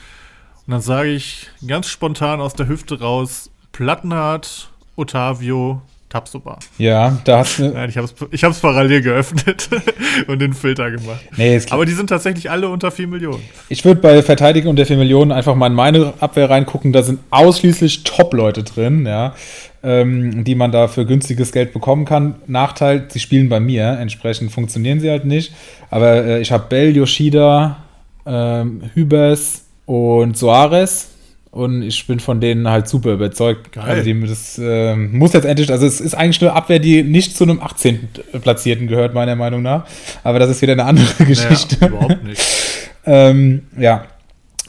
[0.66, 5.80] Und dann sage ich ganz spontan aus der Hüfte raus, Plattenhardt, Otavio,
[6.10, 6.58] Tapsoba.
[6.76, 7.68] Ja, da hast du.
[7.68, 9.70] Nein, ich habe es ich hab's parallel geöffnet
[10.26, 11.20] und den Filter gemacht.
[11.36, 13.42] Nee, es, Aber die sind tatsächlich alle unter 4 Millionen.
[13.68, 16.92] ich würde bei Verteidigung der 4 Millionen einfach mal in meine Abwehr reingucken.
[16.92, 19.36] Da sind ausschließlich Top-Leute drin, ja,
[19.84, 22.34] ähm, die man da für günstiges Geld bekommen kann.
[22.48, 25.54] Nachteil, sie spielen bei mir, entsprechend funktionieren sie halt nicht.
[25.90, 27.84] Aber äh, ich habe Bell, Yoshida,
[28.26, 31.09] ähm, Hübers und Soares.
[31.52, 33.72] Und ich bin von denen halt super überzeugt.
[33.72, 33.84] Geil.
[33.84, 37.36] Also die, das ähm, muss jetzt endlich, also es ist eigentlich eine Abwehr, die nicht
[37.36, 38.08] zu einem 18.
[38.40, 39.84] Platzierten gehört, meiner Meinung nach.
[40.22, 41.76] Aber das ist wieder eine andere Geschichte.
[41.80, 42.42] Naja, überhaupt nicht.
[43.06, 44.04] Ähm, ja.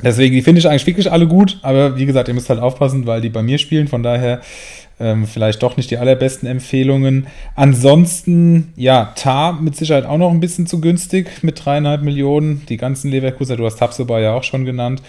[0.02, 3.06] Deswegen, die finde ich eigentlich wirklich alle gut, aber wie gesagt, ihr müsst halt aufpassen,
[3.06, 4.40] weil die bei mir spielen, von daher
[5.02, 7.28] ähm, vielleicht doch nicht die allerbesten Empfehlungen.
[7.56, 12.66] Ansonsten, ja, Tar mit Sicherheit auch noch ein bisschen zu günstig mit dreieinhalb Millionen.
[12.70, 15.02] Die ganzen Leverkusener, du hast Tapsoba ja auch schon genannt.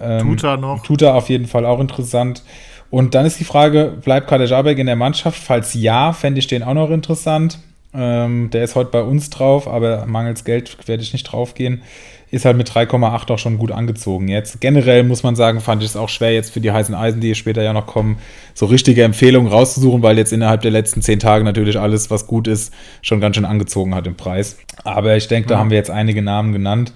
[0.00, 0.82] Ähm, Tuta noch.
[0.82, 2.42] Tuta auf jeden Fall auch interessant.
[2.90, 5.42] Und dann ist die Frage, bleibt Kader Jabek in der Mannschaft?
[5.42, 7.58] Falls ja, fände ich den auch noch interessant.
[7.94, 11.82] Ähm, der ist heute bei uns drauf, aber mangels Geld werde ich nicht draufgehen.
[12.30, 14.60] Ist halt mit 3,8 auch schon gut angezogen jetzt.
[14.60, 17.34] Generell muss man sagen, fand ich es auch schwer jetzt für die heißen Eisen, die
[17.34, 18.18] später ja noch kommen,
[18.52, 22.46] so richtige Empfehlungen rauszusuchen, weil jetzt innerhalb der letzten zehn Tage natürlich alles, was gut
[22.46, 24.58] ist, schon ganz schön angezogen hat im Preis.
[24.84, 26.92] Aber ich denke, da haben wir jetzt einige Namen genannt.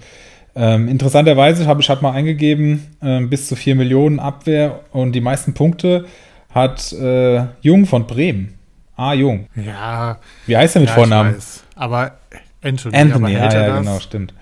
[0.55, 5.21] Ähm, interessanterweise habe ich halt mal eingegeben, ähm, bis zu 4 Millionen Abwehr und die
[5.21, 6.05] meisten Punkte
[6.53, 8.53] hat äh, Jung von Bremen.
[8.95, 9.47] Ah, Jung.
[9.55, 11.35] Ja, Wie heißt er mit ja, Vornamen?
[11.37, 11.45] Ich.
[11.75, 12.11] Aber
[12.63, 14.33] Anthony, Anthony, aber ja, ja, genau, stimmt.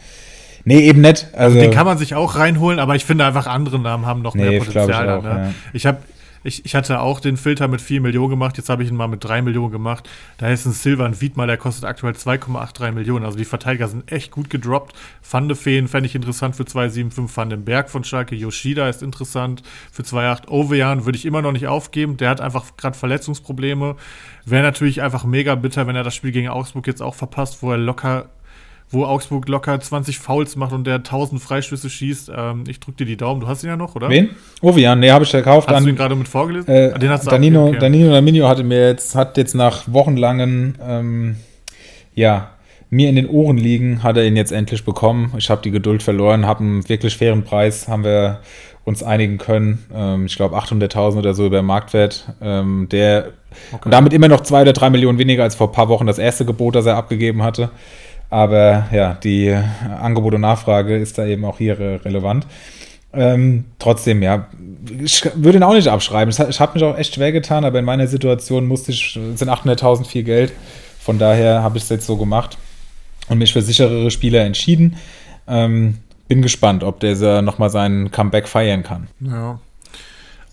[0.65, 1.27] Nee, eben nicht.
[1.33, 4.35] Also, Den kann man sich auch reinholen, aber ich finde einfach andere Namen haben noch
[4.35, 5.09] Nee, mehr ich Potenzial.
[5.09, 5.43] auch, da, ne?
[5.45, 5.53] ja.
[5.73, 5.99] Ich habe
[6.43, 9.07] ich, ich hatte auch den Filter mit 4 Millionen gemacht, jetzt habe ich ihn mal
[9.07, 10.09] mit 3 Millionen gemacht.
[10.37, 13.25] Da ist ein Silvan Wiedmal, der kostet aktuell 2,83 Millionen.
[13.25, 14.95] Also die Verteidiger sind echt gut gedroppt.
[15.29, 17.35] Van de Feen fände ich interessant für 2,75.
[17.35, 18.35] Van den Berg von Schalke.
[18.35, 20.47] Yoshida ist interessant für 2,8.
[20.47, 22.17] Ovejan würde ich immer noch nicht aufgeben.
[22.17, 23.95] Der hat einfach gerade Verletzungsprobleme.
[24.45, 27.71] Wäre natürlich einfach mega bitter, wenn er das Spiel gegen Augsburg jetzt auch verpasst, wo
[27.71, 28.29] er locker
[28.91, 32.31] wo Augsburg locker 20 Fouls macht und der 1000 Freistöße schießt.
[32.35, 33.39] Ähm, ich drück dir die Daumen.
[33.41, 34.09] Du hast ihn ja noch, oder?
[34.09, 34.29] wen?
[34.61, 35.67] Ovian, nee, habe ich gekauft.
[35.67, 36.69] Hast Dann, du ihn gerade mit vorgelesen?
[36.69, 37.79] äh, Ah, den hast du Danino, okay.
[37.79, 41.35] Danino Laminio hatte mir jetzt, hat jetzt nach wochenlangen, ähm,
[42.13, 42.51] ja,
[42.89, 45.33] mir in den Ohren liegen, hat er ihn jetzt endlich bekommen.
[45.37, 48.39] Ich habe die Geduld verloren, habe einen wirklich fairen Preis, haben wir
[48.83, 49.85] uns einigen können.
[49.93, 52.33] Ähm, ich glaube 800.000 oder so über Marktwert.
[52.41, 53.29] Ähm, der
[53.71, 56.17] und damit immer noch zwei oder drei Millionen weniger als vor ein paar Wochen das
[56.17, 57.69] erste Gebot, das er abgegeben hatte.
[58.31, 59.53] Aber ja, die
[60.01, 62.47] Angebot und Nachfrage ist da eben auch hier relevant.
[63.13, 64.47] Ähm, trotzdem, ja,
[65.03, 66.33] ich würde ihn auch nicht abschreiben.
[66.33, 69.49] Ich, ich habe mich auch echt schwer getan, aber in meiner Situation musste ich, sind
[69.49, 70.53] 800.000 viel Geld.
[71.01, 72.57] Von daher habe ich es jetzt so gemacht
[73.27, 74.95] und mich für sicherere Spieler entschieden.
[75.45, 75.97] Ähm,
[76.29, 79.09] bin gespannt, ob der nochmal seinen Comeback feiern kann.
[79.19, 79.59] Ja.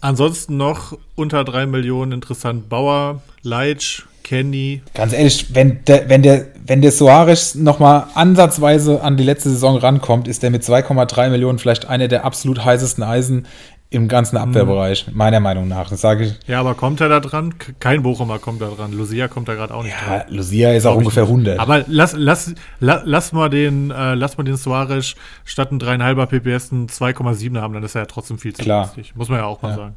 [0.00, 4.82] Ansonsten noch unter 3 Millionen interessant Bauer, Leitsch, Kenny.
[4.94, 9.78] Ganz ehrlich, wenn der, wenn der, wenn der Soares nochmal ansatzweise an die letzte Saison
[9.78, 13.46] rankommt, ist der mit 2,3 Millionen vielleicht einer der absolut heißesten Eisen
[13.90, 15.88] im ganzen Abwehrbereich, meiner Meinung nach.
[15.88, 16.34] Das sage ich.
[16.46, 17.54] Ja, aber kommt er da dran?
[17.80, 18.92] Kein Bochumer kommt da dran.
[18.92, 20.26] Lucia kommt da gerade auch nicht Ja, dran.
[20.28, 21.30] Lucia ist auch ungefähr nicht.
[21.30, 21.58] 100.
[21.58, 25.14] Aber lass, lass, la, lass mal den, äh, lass mal den Suarez
[25.46, 28.82] statt ein 3,5er PPS ein 2,7er haben, dann ist er ja trotzdem viel zu Klar.
[28.94, 29.16] günstig.
[29.16, 29.76] Muss man ja auch mal Ja.
[29.76, 29.96] sagen.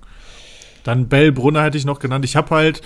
[0.86, 2.24] Dann Bell Brunner hätte ich noch genannt.
[2.24, 2.82] Ich habe halt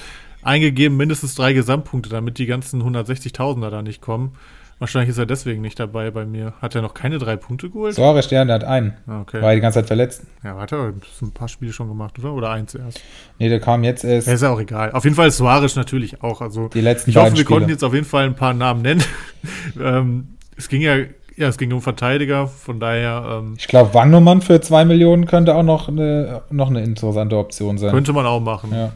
[0.46, 4.34] eingegeben mindestens drei Gesamtpunkte, damit die ganzen 160.000er da nicht kommen.
[4.78, 6.52] Wahrscheinlich ist er deswegen nicht dabei bei mir.
[6.62, 7.96] Hat er noch keine drei Punkte geholt?
[7.96, 8.94] Soares, der, der hat einen.
[9.08, 9.42] Ah, okay.
[9.42, 10.24] War die ganze Zeit verletzt.
[10.44, 12.34] Ja, warte, er hat ein paar Spiele schon gemacht, oder?
[12.34, 13.00] Oder eins erst.
[13.40, 14.28] Nee, der kam jetzt erst.
[14.28, 14.92] Ja, ist ja auch egal.
[14.92, 16.42] Auf jeden Fall ist Suarez natürlich auch.
[16.42, 17.74] Also Die letzten ich hoffe, wir konnten Spiele.
[17.74, 19.02] jetzt auf jeden Fall ein paar Namen nennen.
[19.82, 20.28] ähm,
[20.58, 20.98] es ging ja,
[21.38, 25.56] ja, es ging um Verteidiger, von daher ähm, Ich glaube, Wagnumann für 2 Millionen könnte
[25.56, 27.92] auch noch eine, noch eine interessante Option sein.
[27.92, 28.72] könnte man auch machen.
[28.74, 28.92] Ja.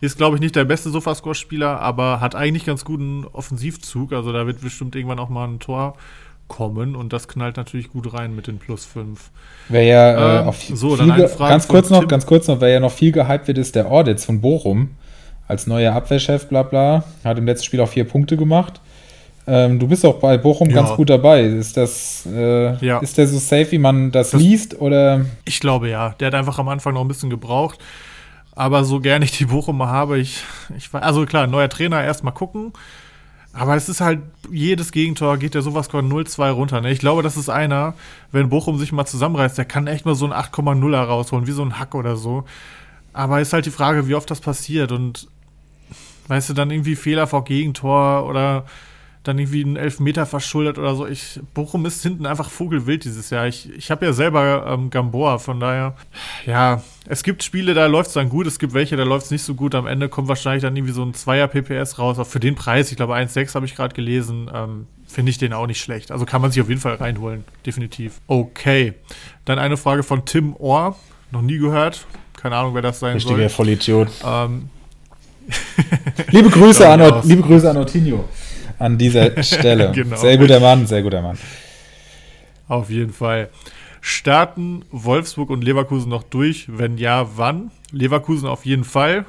[0.00, 4.12] Ist, glaube ich, nicht der beste Sofascore-Spieler, aber hat eigentlich ganz guten Offensivzug.
[4.12, 5.94] Also da wird bestimmt irgendwann auch mal ein Tor
[6.46, 9.30] kommen und das knallt natürlich gut rein mit den Plus 5.
[9.70, 11.06] Wer ja äh, Ähm, auf so, viel
[11.38, 12.08] ganz kurz noch, Tim.
[12.08, 14.90] ganz kurz noch, wer ja noch viel gehypt wird, ist der Orditz von Bochum
[15.48, 17.04] als neuer Abwehrchef, bla bla.
[17.24, 18.80] Hat im letzten Spiel auch vier Punkte gemacht.
[19.46, 20.76] Ähm, du bist auch bei Bochum Ja.
[20.76, 21.42] ganz gut dabei.
[21.44, 22.98] Ist das, äh, Ja.
[22.98, 24.80] ist der so safe, wie man das, Das- liest?
[24.80, 26.10] Oder Ich glaube ja.
[26.20, 27.78] Der hat einfach am Anfang noch ein bisschen gebraucht.
[28.54, 30.44] Aber so gern ich die Bochumer habe, ich,
[30.76, 32.72] ich also klar, neuer Trainer, erstmal gucken.
[33.52, 36.80] Aber es ist halt, jedes Gegentor geht ja sowas von 0-2 runter.
[36.80, 36.90] Ne?
[36.90, 37.94] Ich glaube, das ist einer,
[38.32, 41.62] wenn Bochum sich mal zusammenreißt, der kann echt mal so ein 8,0er rausholen, wie so
[41.62, 42.44] ein Hack oder so.
[43.12, 44.90] Aber ist halt die Frage, wie oft das passiert.
[44.90, 45.28] Und
[46.26, 48.64] weißt du, dann irgendwie Fehler vor Gegentor oder
[49.24, 51.06] dann irgendwie einen Elfmeter verschuldet oder so.
[51.06, 53.46] Ich, Bochum ist hinten einfach vogelwild dieses Jahr.
[53.46, 55.96] Ich, ich habe ja selber ähm, Gamboa, von daher,
[56.44, 59.30] ja, es gibt Spiele, da läuft es dann gut, es gibt welche, da läuft es
[59.30, 59.74] nicht so gut.
[59.74, 62.18] Am Ende kommt wahrscheinlich dann irgendwie so ein Zweier PPS raus.
[62.18, 65.54] Auch für den Preis, ich glaube 1,6 habe ich gerade gelesen, ähm, finde ich den
[65.54, 66.12] auch nicht schlecht.
[66.12, 68.20] Also kann man sich auf jeden Fall reinholen, definitiv.
[68.26, 68.92] Okay,
[69.46, 70.96] dann eine Frage von Tim Ohr,
[71.30, 72.06] noch nie gehört.
[72.36, 73.48] Keine Ahnung, wer das sein Richtiger soll.
[73.48, 74.08] Vollidiot.
[74.22, 74.68] Ähm,
[76.30, 78.24] liebe, Grüße an, liebe Grüße an Ortinho
[78.78, 79.92] an dieser Stelle.
[79.92, 80.16] Genau.
[80.16, 81.38] Sehr guter Mann, sehr guter Mann.
[82.68, 83.50] Auf jeden Fall.
[84.00, 86.66] Starten Wolfsburg und Leverkusen noch durch?
[86.68, 87.70] Wenn ja, wann?
[87.90, 89.24] Leverkusen auf jeden Fall.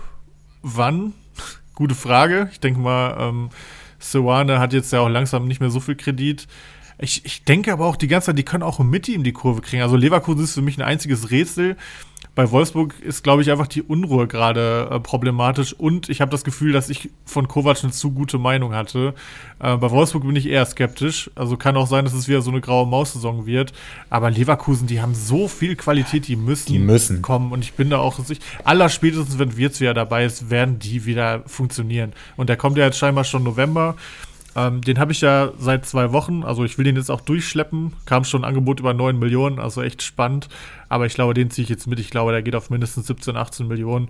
[0.62, 1.14] Wann?
[1.76, 2.50] Gute Frage.
[2.52, 3.50] Ich denke mal, ähm,
[4.00, 6.48] Seoane hat jetzt ja auch langsam nicht mehr so viel Kredit.
[6.98, 9.62] Ich, ich denke aber auch die ganze Zeit, die können auch mit ihm die Kurve
[9.62, 9.82] kriegen.
[9.82, 11.76] Also Leverkusen ist für mich ein einziges Rätsel.
[12.36, 16.44] Bei Wolfsburg ist, glaube ich, einfach die Unruhe gerade äh, problematisch und ich habe das
[16.44, 19.14] Gefühl, dass ich von Kovac eine zu gute Meinung hatte.
[19.60, 21.32] Äh, bei Wolfsburg bin ich eher skeptisch.
[21.36, 23.72] Also kann auch sein, dass es wieder so eine graue Maus-Saison wird.
[24.10, 27.22] Aber Leverkusen, die haben so viel Qualität, die müssen, Die müssen.
[27.22, 27.54] kommen.
[27.54, 31.06] Und ich bin da auch sicher, aller spätestens, wenn Wirtz wieder dabei ist, werden die
[31.06, 32.12] wieder funktionieren.
[32.36, 33.96] Und der kommt ja jetzt scheinbar schon November.
[34.56, 37.94] Ähm, den habe ich ja seit zwei Wochen, also ich will den jetzt auch durchschleppen.
[38.06, 40.48] Kam schon ein Angebot über 9 Millionen, also echt spannend.
[40.90, 42.00] Aber ich glaube, den ziehe ich jetzt mit.
[42.00, 44.10] Ich glaube, der geht auf mindestens 17, 18 Millionen.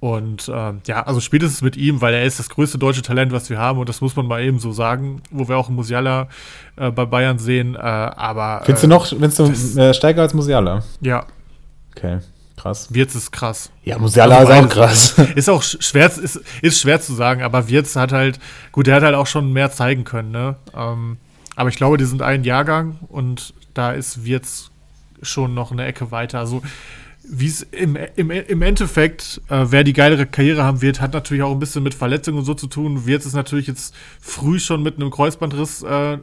[0.00, 3.50] Und ähm, ja, also spätestens mit ihm, weil er ist das größte deutsche Talent, was
[3.50, 3.78] wir haben.
[3.78, 6.28] Und das muss man mal eben so sagen, wo wir auch Musiala
[6.76, 7.76] äh, bei Bayern sehen.
[7.76, 10.82] Äh, aber Findest äh, du noch, findest du äh, stärker als Musiala?
[11.00, 11.26] Ja,
[11.96, 12.18] Okay,
[12.56, 12.88] krass.
[12.92, 13.70] Wirtz ist krass.
[13.84, 15.14] Ja, Musiala Also ist auch krass.
[15.34, 18.38] Ist auch sch- schwer, ist, ist schwer zu sagen, aber Wirtz hat halt,
[18.72, 20.56] gut, der hat halt auch schon mehr zeigen können, ne?
[20.76, 21.16] Ähm,
[21.56, 24.70] aber ich glaube, die sind ein Jahrgang und da ist Wirtz
[25.22, 26.38] schon noch eine Ecke weiter.
[26.38, 26.62] Also,
[27.24, 31.42] wie es im, im, im Endeffekt, äh, wer die geilere Karriere haben wird, hat natürlich
[31.44, 33.06] auch ein bisschen mit Verletzungen und so zu tun.
[33.06, 36.18] Wirtz ist natürlich jetzt früh schon mit einem Kreuzbandriss äh,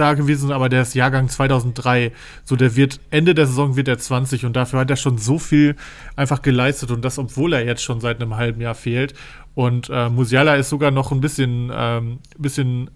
[0.00, 2.12] da gewesen, aber der ist Jahrgang 2003.
[2.44, 5.38] So, der wird Ende der Saison wird er 20 und dafür hat er schon so
[5.38, 5.76] viel
[6.16, 9.14] einfach geleistet und das, obwohl er jetzt schon seit einem halben Jahr fehlt.
[9.54, 12.90] Und äh, Musiala ist sogar noch ein bisschen, ähm, bisschen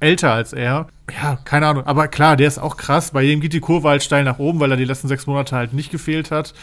[0.00, 0.88] älter als er.
[1.22, 1.86] Ja, keine Ahnung.
[1.86, 3.10] Aber klar, der ist auch krass.
[3.10, 5.56] Bei dem geht die Kurve halt steil nach oben, weil er die letzten sechs Monate
[5.56, 6.54] halt nicht gefehlt hat.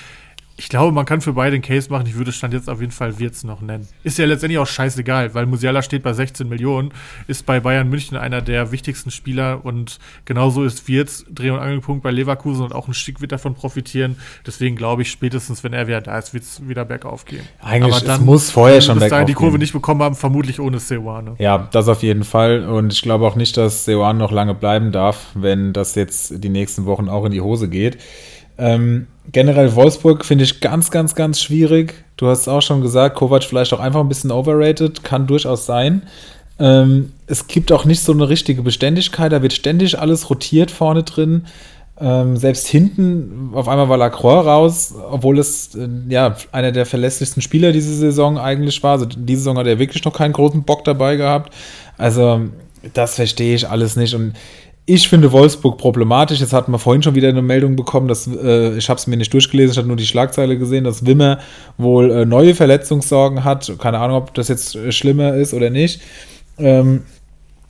[0.57, 2.05] Ich glaube, man kann für beide einen Case machen.
[2.05, 3.87] Ich würde Stand jetzt auf jeden Fall Wirtz noch nennen.
[4.03, 6.93] Ist ja letztendlich auch scheißegal, weil Musiala steht bei 16 Millionen,
[7.27, 12.03] ist bei Bayern München einer der wichtigsten Spieler und genauso ist Wirtz Dreh- und Angelpunkt
[12.03, 14.17] bei Leverkusen und auch ein Stück wird davon profitieren.
[14.45, 17.43] Deswegen glaube ich, spätestens, wenn er wieder da ist, wird es wieder bergauf gehen.
[17.61, 19.61] Eigentlich, es muss vorher schon bis bergauf die Kurve gehen.
[19.61, 21.35] nicht bekommen haben, vermutlich ohne Seoane.
[21.39, 22.65] Ja, das auf jeden Fall.
[22.65, 26.49] Und ich glaube auch nicht, dass Seoane noch lange bleiben darf, wenn das jetzt die
[26.49, 27.97] nächsten Wochen auch in die Hose geht.
[28.57, 32.03] Ähm, generell Wolfsburg finde ich ganz, ganz, ganz schwierig.
[32.17, 36.03] Du hast auch schon gesagt, Kovac vielleicht auch einfach ein bisschen overrated, kann durchaus sein.
[36.59, 41.03] Ähm, es gibt auch nicht so eine richtige Beständigkeit, da wird ständig alles rotiert vorne
[41.03, 41.47] drin.
[41.99, 47.41] Ähm, selbst hinten, auf einmal war Lacroix raus, obwohl es äh, ja einer der verlässlichsten
[47.41, 48.93] Spieler diese Saison eigentlich war.
[48.93, 51.53] Also diese Saison hat er wirklich noch keinen großen Bock dabei gehabt.
[51.97, 52.41] Also,
[52.93, 54.15] das verstehe ich alles nicht.
[54.15, 54.33] Und
[54.93, 56.39] ich finde Wolfsburg problematisch.
[56.39, 59.17] Jetzt hatten wir vorhin schon wieder eine Meldung bekommen, dass äh, ich habe es mir
[59.17, 61.39] nicht durchgelesen, ich habe nur die Schlagzeile gesehen, dass Wimmer
[61.77, 63.71] wohl äh, neue Verletzungssorgen hat.
[63.79, 66.01] Keine Ahnung, ob das jetzt äh, schlimmer ist oder nicht.
[66.57, 67.03] Ähm,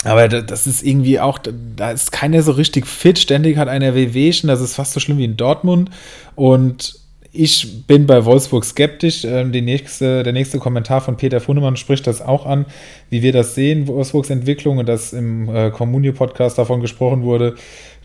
[0.03, 1.39] aber da- das ist irgendwie auch,
[1.75, 3.19] da ist keiner so richtig fit.
[3.19, 4.47] Ständig hat einer Wehwehchen.
[4.47, 5.91] Das ist fast so schlimm wie in Dortmund.
[6.35, 7.00] Und
[7.33, 9.23] ich bin bei Wolfsburg skeptisch.
[9.23, 12.65] Ähm, nächste, der nächste Kommentar von Peter Funnemann spricht das auch an,
[13.09, 17.55] wie wir das sehen, Wolfsburgs Entwicklung und dass im äh, Communio-Podcast davon gesprochen wurde,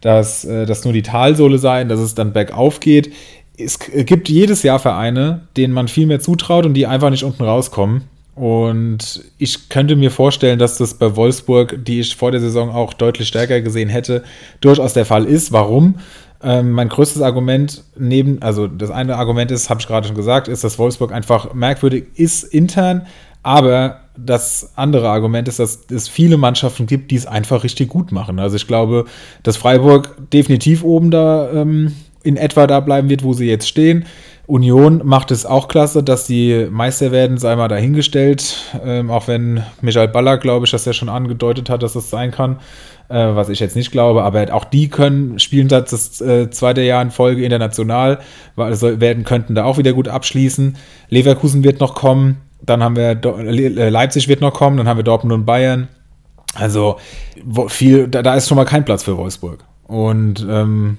[0.01, 3.13] dass äh, das nur die Talsohle sei dass es dann bergauf geht.
[3.59, 7.25] Es k- gibt jedes Jahr Vereine, denen man viel mehr zutraut und die einfach nicht
[7.25, 8.03] unten rauskommen.
[8.35, 12.93] Und ich könnte mir vorstellen, dass das bei Wolfsburg, die ich vor der Saison auch
[12.93, 14.25] deutlich stärker gesehen hätte,
[14.61, 15.53] durchaus der Fall ist.
[15.53, 15.95] Warum?
[16.43, 20.49] Ähm, mein größtes Argument neben, also das eine Argument ist, habe ich gerade schon gesagt,
[20.49, 23.07] ist, dass Wolfsburg einfach merkwürdig ist intern,
[23.43, 28.13] aber das andere Argument ist, dass es viele Mannschaften gibt, die es einfach richtig gut
[28.13, 28.39] machen.
[28.39, 29.05] Also ich glaube,
[29.43, 34.05] dass Freiburg definitiv oben da ähm, in etwa da bleiben wird, wo sie jetzt stehen.
[34.47, 38.57] Union macht es auch klasse, dass die Meister werden, sei mal dahingestellt.
[38.85, 42.31] Ähm, auch wenn Michael Ballack, glaube ich, das ja schon angedeutet hat, dass das sein
[42.31, 42.59] kann,
[43.09, 44.23] äh, was ich jetzt nicht glaube.
[44.23, 48.21] Aber auch die können spielen seit das äh, zweite Jahr in Folge international,
[48.55, 50.77] weil also werden könnten da auch wieder gut abschließen.
[51.09, 55.05] Leverkusen wird noch kommen, dann haben wir Le- Leipzig wird noch kommen, dann haben wir
[55.05, 55.89] Dortmund und Bayern.
[56.55, 56.97] Also
[57.69, 59.65] viel, da, da ist schon mal kein Platz für Wolfsburg.
[59.87, 60.97] Und ähm,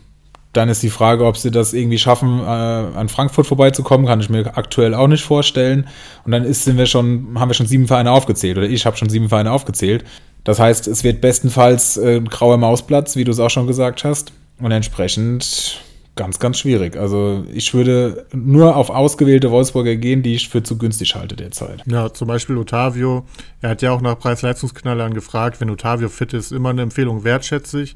[0.53, 4.29] dann ist die Frage, ob sie das irgendwie schaffen, äh, an Frankfurt vorbeizukommen, kann ich
[4.29, 5.87] mir aktuell auch nicht vorstellen.
[6.25, 8.97] Und dann ist, sind wir schon, haben wir schon sieben Vereine aufgezählt, oder ich habe
[8.97, 10.05] schon sieben Vereine aufgezählt.
[10.47, 14.31] Das heißt, es wird bestenfalls äh, grauer Mausplatz, wie du es auch schon gesagt hast.
[14.59, 15.81] Und entsprechend
[16.15, 16.95] ganz, ganz schwierig.
[16.95, 21.83] Also ich würde nur auf ausgewählte Wolfsburger gehen, die ich für zu günstig halte derzeit.
[21.85, 23.25] Ja, zum Beispiel Otavio.
[23.59, 25.59] Er hat ja auch nach Preis-Leistungsknallern gefragt.
[25.59, 27.95] Wenn Otavio fit ist, immer eine Empfehlung wertschätze ich.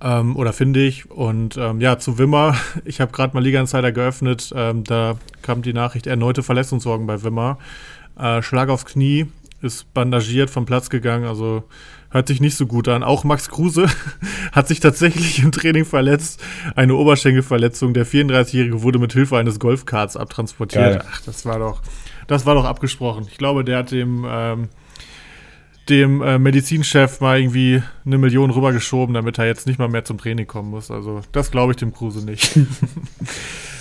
[0.00, 1.10] Ähm, oder finde ich.
[1.10, 2.54] Und ähm, ja, zu Wimmer.
[2.84, 4.52] Ich habe gerade mal Liga Insider geöffnet.
[4.54, 7.58] Ähm, da kam die Nachricht, erneute Verletzungssorgen bei Wimmer.
[8.16, 9.26] Äh, Schlag aufs Knie,
[9.62, 11.24] ist bandagiert vom Platz gegangen.
[11.24, 11.64] Also
[12.10, 13.02] hört sich nicht so gut an.
[13.02, 13.86] Auch Max Kruse
[14.52, 16.42] hat sich tatsächlich im Training verletzt.
[16.76, 17.94] Eine Oberschenkelverletzung.
[17.94, 20.98] Der 34-Jährige wurde mit Hilfe eines Golfkarts abtransportiert.
[20.98, 21.04] Geil.
[21.10, 21.82] Ach, das war doch,
[22.26, 23.26] das war doch abgesprochen.
[23.30, 24.68] Ich glaube, der hat dem, ähm,
[25.88, 30.18] dem äh, Medizinchef mal irgendwie eine Million rübergeschoben, damit er jetzt nicht mal mehr zum
[30.18, 30.90] Training kommen muss.
[30.90, 32.52] Also, das glaube ich dem Kruse nicht.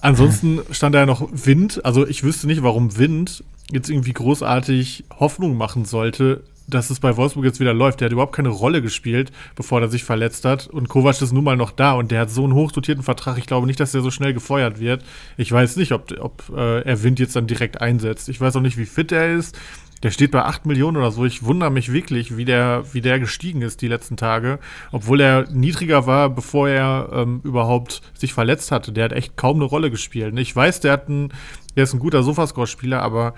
[0.00, 1.84] Ansonsten stand da ja noch Wind.
[1.84, 7.16] Also, ich wüsste nicht, warum Wind jetzt irgendwie großartig Hoffnung machen sollte, dass es bei
[7.16, 8.00] Wolfsburg jetzt wieder läuft.
[8.00, 10.66] Der hat überhaupt keine Rolle gespielt, bevor er sich verletzt hat.
[10.66, 13.38] Und Kovac ist nun mal noch da und der hat so einen hochdotierten Vertrag.
[13.38, 15.04] Ich glaube nicht, dass der so schnell gefeuert wird.
[15.36, 18.28] Ich weiß nicht, ob, ob äh, er Wind jetzt dann direkt einsetzt.
[18.28, 19.58] Ich weiß auch nicht, wie fit er ist.
[20.02, 21.24] Der steht bei 8 Millionen oder so.
[21.24, 24.58] Ich wundere mich wirklich, wie der, wie der gestiegen ist die letzten Tage.
[24.90, 28.92] Obwohl er niedriger war, bevor er ähm, überhaupt sich verletzt hatte.
[28.92, 30.36] Der hat echt kaum eine Rolle gespielt.
[30.38, 31.32] Ich weiß, der, hat einen,
[31.76, 33.34] der ist ein guter Sofascore-Spieler, aber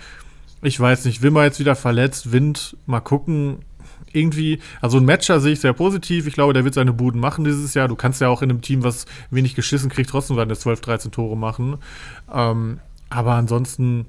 [0.63, 3.59] ich weiß nicht, Wimmer jetzt wieder verletzt, Wind, mal gucken.
[4.13, 6.27] Irgendwie, also ein Matcher sehe ich sehr positiv.
[6.27, 7.89] Ich glaube, der wird seine Buden machen dieses Jahr.
[7.89, 11.11] Du kannst ja auch in einem Team, was wenig geschissen kriegt, trotzdem seine 12, 13
[11.11, 11.79] Tore machen.
[12.33, 12.79] Ähm,
[13.11, 14.07] aber ansonsten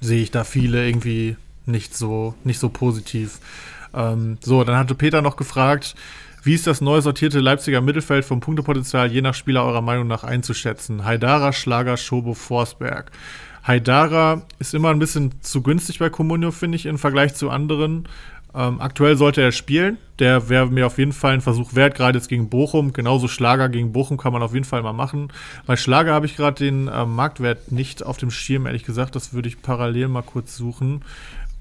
[0.00, 1.36] sehe ich da viele irgendwie
[1.68, 3.38] nicht so, nicht so positiv.
[3.94, 5.94] Ähm, so, dann hatte Peter noch gefragt,
[6.42, 10.24] wie ist das neu sortierte Leipziger Mittelfeld vom Punktepotenzial je nach Spieler eurer Meinung nach
[10.24, 11.04] einzuschätzen?
[11.04, 13.10] Haidara, Schlager, Schobo, Forsberg.
[13.66, 18.08] Haidara ist immer ein bisschen zu günstig bei Comunio, finde ich, im Vergleich zu anderen.
[18.54, 19.98] Ähm, aktuell sollte er spielen.
[20.20, 22.92] Der wäre mir auf jeden Fall ein Versuch wert, gerade jetzt gegen Bochum.
[22.92, 25.30] Genauso Schlager gegen Bochum kann man auf jeden Fall mal machen.
[25.66, 29.14] Bei Schlager habe ich gerade den äh, Marktwert nicht auf dem Schirm, ehrlich gesagt.
[29.16, 31.02] Das würde ich parallel mal kurz suchen.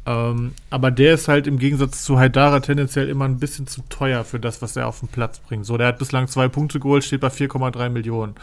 [0.07, 4.23] Ähm, aber der ist halt im Gegensatz zu Haidara tendenziell immer ein bisschen zu teuer
[4.23, 5.65] für das, was er auf den Platz bringt.
[5.65, 8.35] So, der hat bislang zwei Punkte geholt, steht bei 4,3 Millionen.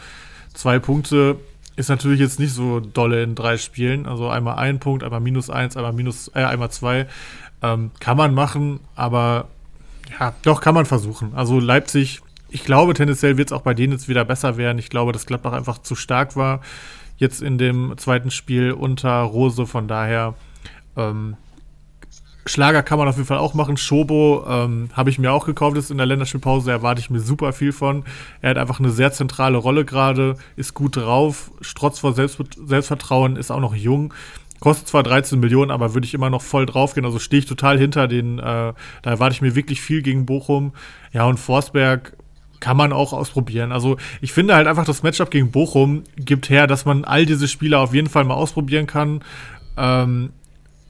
[0.53, 1.37] Zwei Punkte
[1.75, 4.05] ist natürlich jetzt nicht so dolle in drei Spielen.
[4.05, 7.07] Also einmal ein Punkt, einmal minus eins, einmal minus, äh, einmal zwei.
[7.63, 9.47] Ähm, kann man machen, aber
[10.19, 11.33] ja, doch kann man versuchen.
[11.33, 14.77] Also Leipzig, ich glaube, tendenziell wird es auch bei denen jetzt wieder besser werden.
[14.77, 16.61] Ich glaube, dass Gladbach einfach zu stark war
[17.17, 19.65] jetzt in dem zweiten Spiel unter Rose.
[19.65, 20.35] Von daher
[20.95, 21.37] ähm,
[22.47, 23.75] Schlager kann man auf jeden Fall auch machen.
[23.75, 27.53] Schobo ähm, habe ich mir auch gekauft, ist in der Länderspielpause, erwarte ich mir super
[27.53, 28.03] viel von.
[28.41, 33.35] Er hat einfach eine sehr zentrale Rolle gerade, ist gut drauf, strotzt vor Selbst Selbstvertrauen,
[33.35, 34.13] ist auch noch jung.
[34.59, 37.05] Kostet zwar 13 Millionen, aber würde ich immer noch voll draufgehen.
[37.05, 40.73] Also stehe ich total hinter den, äh, da erwarte ich mir wirklich viel gegen Bochum.
[41.13, 42.15] Ja, und Forsberg
[42.59, 43.71] kann man auch ausprobieren.
[43.71, 47.47] Also ich finde halt einfach, das Matchup gegen Bochum gibt her, dass man all diese
[47.47, 49.23] Spieler auf jeden Fall mal ausprobieren kann.
[49.77, 50.31] Ähm,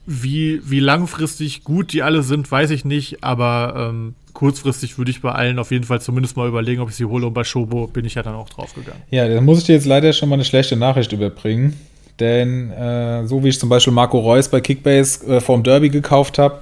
[0.05, 5.21] wie, wie langfristig gut die alle sind, weiß ich nicht, aber ähm, kurzfristig würde ich
[5.21, 7.87] bei allen auf jeden Fall zumindest mal überlegen, ob ich sie hole und bei Shobo
[7.87, 9.01] bin ich ja dann auch draufgegangen.
[9.09, 11.73] Ja, dann muss ich dir jetzt leider schon mal eine schlechte Nachricht überbringen.
[12.19, 16.37] Denn äh, so wie ich zum Beispiel Marco Reus bei Kickbase äh, vorm Derby gekauft
[16.37, 16.61] habe,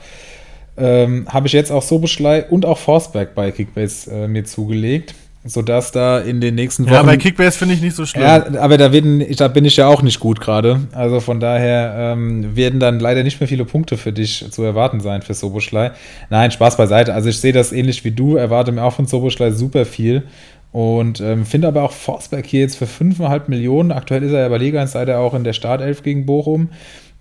[0.78, 5.14] ähm, habe ich jetzt auch Sobeschlei und auch Forsberg bei Kickbase äh, mir zugelegt
[5.46, 6.94] sodass da in den nächsten Wochen.
[6.94, 8.24] Ja, bei Kickbase finde ich nicht so schlimm.
[8.24, 10.82] Ja, aber da, werden, da bin ich ja auch nicht gut gerade.
[10.94, 15.02] Also von daher ähm, werden dann leider nicht mehr viele Punkte für dich zu erwarten
[15.02, 15.92] sein für Soboschlei.
[16.30, 17.14] Nein, Spaß beiseite.
[17.14, 20.24] Also ich sehe das ähnlich wie du, erwarte mir auch von Soboschlei super viel.
[20.72, 23.92] Und ähm, finde aber auch Forsberg hier jetzt für 5,5 Millionen.
[23.92, 26.70] Aktuell ist er ja bei Liga Insider auch in der Startelf gegen Bochum.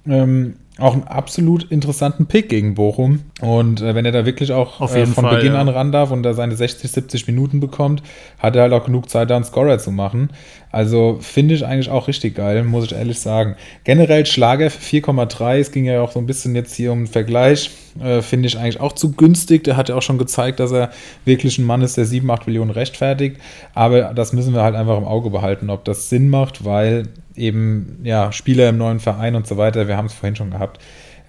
[0.09, 3.21] Ähm, auch einen absolut interessanten Pick gegen Bochum.
[3.43, 5.61] Und äh, wenn er da wirklich auch äh, von Fall, Beginn ja.
[5.61, 8.03] an ran darf und da seine 60, 70 Minuten bekommt,
[8.39, 10.31] hat er halt auch genug Zeit, da einen Scorer zu machen.
[10.71, 13.57] Also finde ich eigentlich auch richtig geil, muss ich ehrlich sagen.
[13.85, 17.07] Generell Schlager für 4,3, es ging ja auch so ein bisschen jetzt hier um einen
[17.07, 17.71] Vergleich,
[18.03, 19.65] äh, finde ich eigentlich auch zu günstig.
[19.65, 20.91] Der hat ja auch schon gezeigt, dass er
[21.27, 23.37] wirklich ein Mann ist, der 7, 8 Millionen rechtfertigt.
[23.75, 28.01] Aber das müssen wir halt einfach im Auge behalten, ob das Sinn macht, weil eben
[28.03, 30.81] ja Spieler im neuen Verein und so weiter, wir haben es vorhin schon gehabt,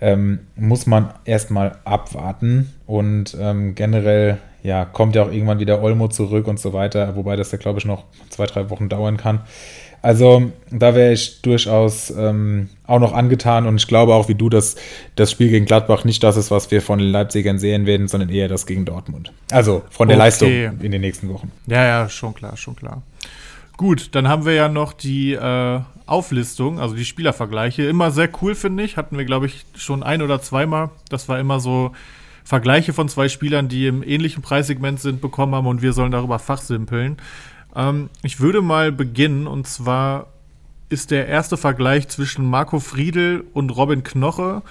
[0.01, 6.07] ähm, muss man erstmal abwarten und ähm, generell ja, kommt ja auch irgendwann wieder Olmo
[6.07, 9.41] zurück und so weiter, wobei das ja, glaube ich, noch zwei, drei Wochen dauern kann.
[10.01, 14.49] Also da wäre ich durchaus ähm, auch noch angetan und ich glaube auch wie du,
[14.49, 14.75] dass
[15.15, 18.29] das Spiel gegen Gladbach nicht das ist, was wir von den Leipzigern sehen werden, sondern
[18.29, 19.31] eher das gegen Dortmund.
[19.49, 20.25] Also von der okay.
[20.25, 21.53] Leistung in den nächsten Wochen.
[21.67, 23.01] Ja, ja, schon klar, schon klar.
[23.77, 27.83] Gut, dann haben wir ja noch die äh, Auflistung, also die Spielervergleiche.
[27.83, 28.97] Immer sehr cool, finde ich.
[28.97, 30.89] Hatten wir, glaube ich, schon ein oder zweimal.
[31.09, 31.91] Das war immer so
[32.43, 36.39] Vergleiche von zwei Spielern, die im ähnlichen Preissegment sind, bekommen haben und wir sollen darüber
[36.39, 37.17] fachsimpeln.
[37.75, 40.27] Ähm, ich würde mal beginnen und zwar
[40.89, 44.61] ist der erste Vergleich zwischen Marco Friedel und Robin Knoche.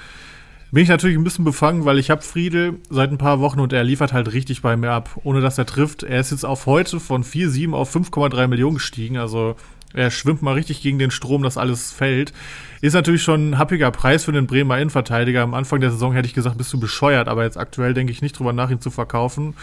[0.70, 3.72] Bin ich natürlich ein bisschen befangen, weil ich habe Friedel seit ein paar Wochen und
[3.72, 6.02] er liefert halt richtig bei mir ab, ohne dass er trifft.
[6.02, 9.56] Er ist jetzt auf heute von 4,7 auf 5,3 Millionen gestiegen, also
[9.94, 12.32] er schwimmt mal richtig gegen den Strom, dass alles fällt.
[12.80, 15.42] Ist natürlich schon ein happiger Preis für den Bremer Innenverteidiger.
[15.42, 18.22] Am Anfang der Saison hätte ich gesagt, bist du bescheuert, aber jetzt aktuell denke ich
[18.22, 19.54] nicht drüber nach, ihn zu verkaufen.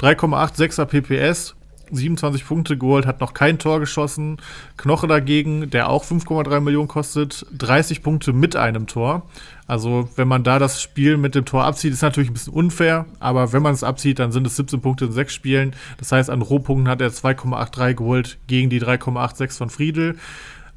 [0.00, 1.54] 3,86er PPS,
[1.90, 4.38] 27 Punkte geholt, hat noch kein Tor geschossen.
[4.76, 9.22] Knoche dagegen, der auch 5,3 Millionen kostet, 30 Punkte mit einem Tor.
[9.66, 13.06] Also, wenn man da das Spiel mit dem Tor abzieht, ist natürlich ein bisschen unfair,
[13.18, 15.74] aber wenn man es abzieht, dann sind es 17 Punkte in sechs Spielen.
[15.98, 20.16] Das heißt, an Rohpunkten hat er 2,83 geholt gegen die 3,86 von Friedel.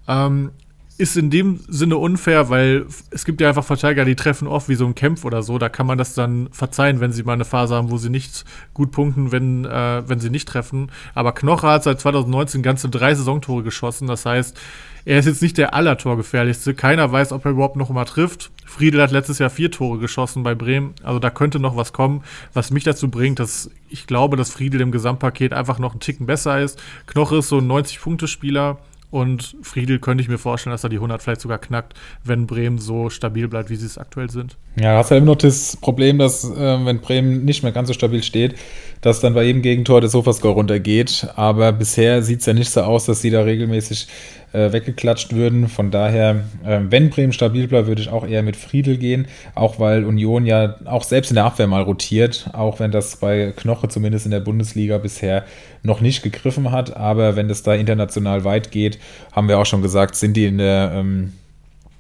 [0.08, 0.52] Ähm,
[0.98, 4.76] ist in dem Sinne unfair, weil es gibt ja einfach Verteidiger, die treffen oft wie
[4.76, 5.60] so ein Kämpf oder so.
[5.60, 8.46] Da kann man das dann verzeihen, wenn sie mal eine Phase haben, wo sie nicht
[8.74, 10.92] gut punkten, wenn, äh, wenn sie nicht treffen.
[11.14, 14.08] Aber Knoche hat seit 2019 ganze drei Saisontore geschossen.
[14.08, 14.60] Das heißt,
[15.06, 16.74] er ist jetzt nicht der allertorgefährlichste.
[16.74, 18.50] Keiner weiß, ob er überhaupt noch mal trifft.
[18.66, 20.96] Friedel hat letztes Jahr vier Tore geschossen bei Bremen.
[21.04, 22.24] Also da könnte noch was kommen,
[22.54, 26.26] was mich dazu bringt, dass ich glaube, dass Friedel im Gesamtpaket einfach noch einen Ticken
[26.26, 26.82] besser ist.
[27.06, 28.80] Knoche ist so ein 90-Punkte-Spieler
[29.10, 31.94] und Friedel könnte ich mir vorstellen, dass er die 100 vielleicht sogar knackt,
[32.24, 34.58] wenn Bremen so stabil bleibt, wie sie es aktuell sind.
[34.76, 37.94] Ja, hast ja immer noch das Problem, dass, äh, wenn Bremen nicht mehr ganz so
[37.94, 38.56] stabil steht,
[39.02, 41.28] dass dann bei jedem Gegentor der Sofascore runtergeht.
[41.36, 44.08] Aber bisher sieht es ja nicht so aus, dass sie da regelmäßig
[44.54, 45.68] äh, weggeklatscht würden.
[45.68, 49.28] Von daher, äh, wenn Bremen stabil bleibt, würde ich auch eher mit Friedel gehen.
[49.56, 52.50] Auch weil Union ja auch selbst in der Abwehr mal rotiert.
[52.54, 55.46] Auch wenn das bei Knoche zumindest in der Bundesliga bisher
[55.84, 56.96] noch nicht gegriffen hat.
[56.98, 59.00] Aber wenn das da international weit geht,
[59.32, 60.92] haben wir auch schon gesagt, sind die in der.
[60.96, 61.34] Ähm,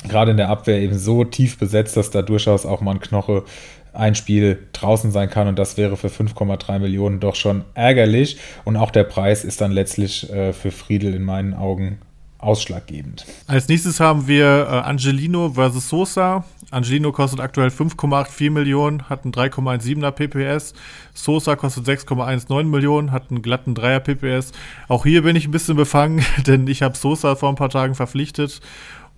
[0.07, 3.43] gerade in der Abwehr eben so tief besetzt, dass da durchaus auch mal ein Knoche
[3.97, 8.37] ein Spiel draußen sein kann und das wäre für 5,3 Millionen doch schon ärgerlich.
[8.63, 11.97] Und auch der Preis ist dann letztlich äh, für Friedel in meinen Augen
[12.37, 13.25] ausschlaggebend.
[13.47, 16.45] Als nächstes haben wir äh, Angelino versus Sosa.
[16.69, 20.73] Angelino kostet aktuell 5,84 Millionen, hat einen 3,17er PPS.
[21.13, 24.51] Sosa kostet 6,19 Millionen, hat einen glatten 3er PPS.
[24.87, 27.95] Auch hier bin ich ein bisschen befangen, denn ich habe Sosa vor ein paar Tagen
[27.95, 28.61] verpflichtet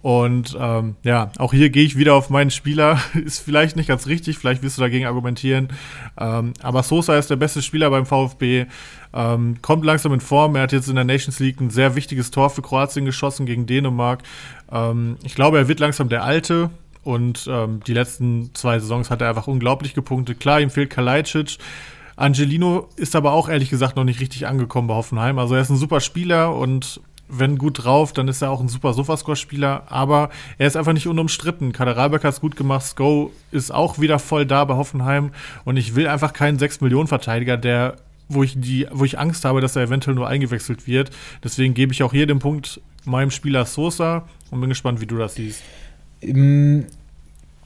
[0.01, 2.99] und ähm, ja, auch hier gehe ich wieder auf meinen Spieler.
[3.25, 5.69] Ist vielleicht nicht ganz richtig, vielleicht wirst du dagegen argumentieren.
[6.17, 8.65] Ähm, aber Sosa ist der beste Spieler beim VfB.
[9.13, 10.55] Ähm, kommt langsam in Form.
[10.55, 13.65] Er hat jetzt in der Nations League ein sehr wichtiges Tor für Kroatien geschossen gegen
[13.65, 14.23] Dänemark.
[14.71, 16.69] Ähm, ich glaube, er wird langsam der Alte.
[17.03, 20.39] Und ähm, die letzten zwei Saisons hat er einfach unglaublich gepunktet.
[20.39, 21.57] Klar, ihm fehlt Kalajdzic.
[22.15, 25.39] Angelino ist aber auch ehrlich gesagt noch nicht richtig angekommen bei Hoffenheim.
[25.39, 28.67] Also er ist ein super Spieler und wenn gut drauf, dann ist er auch ein
[28.67, 31.71] super Sofascore-Spieler, aber er ist einfach nicht unumstritten.
[31.71, 35.31] Kader hat es gut gemacht, Sko ist auch wieder voll da bei Hoffenheim
[35.63, 37.95] und ich will einfach keinen 6-Millionen-Verteidiger, der
[38.29, 41.09] wo ich die, wo ich Angst habe, dass er eventuell nur eingewechselt wird.
[41.43, 45.17] Deswegen gebe ich auch hier den Punkt meinem Spieler Sosa und bin gespannt, wie du
[45.17, 45.63] das siehst.
[46.21, 46.85] Im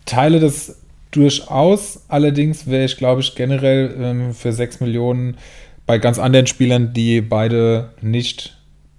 [0.06, 0.78] Teile das
[1.12, 5.38] durchaus, allerdings wäre ich, glaube ich, generell ähm, für 6 Millionen
[5.86, 8.53] bei ganz anderen Spielern, die beide nicht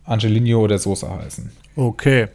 [0.05, 1.51] Angelino oder Sosa heißen.
[1.77, 2.29] Okay.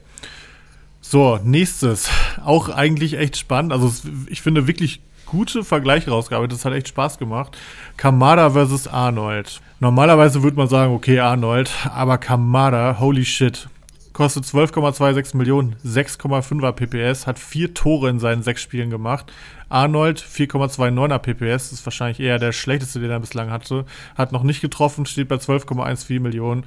[1.02, 2.10] So, nächstes.
[2.44, 3.74] Auch eigentlich echt spannend.
[3.74, 3.92] Also,
[4.28, 6.10] ich finde wirklich gute Vergleiche.
[6.10, 7.58] Das hat echt Spaß gemacht.
[7.98, 9.62] Kamada versus Arnold.
[9.80, 13.70] Normalerweise würde man sagen, okay, Arnold, aber Kamada, holy shit.
[14.12, 19.32] Kostet 12,26 Millionen, 6,5er PPS, hat vier Tore in seinen sechs Spielen gemacht.
[19.70, 23.86] Arnold 4,29er PPS, ist wahrscheinlich eher der schlechteste, den er bislang hatte.
[24.16, 26.66] Hat noch nicht getroffen, steht bei 12,14 Millionen.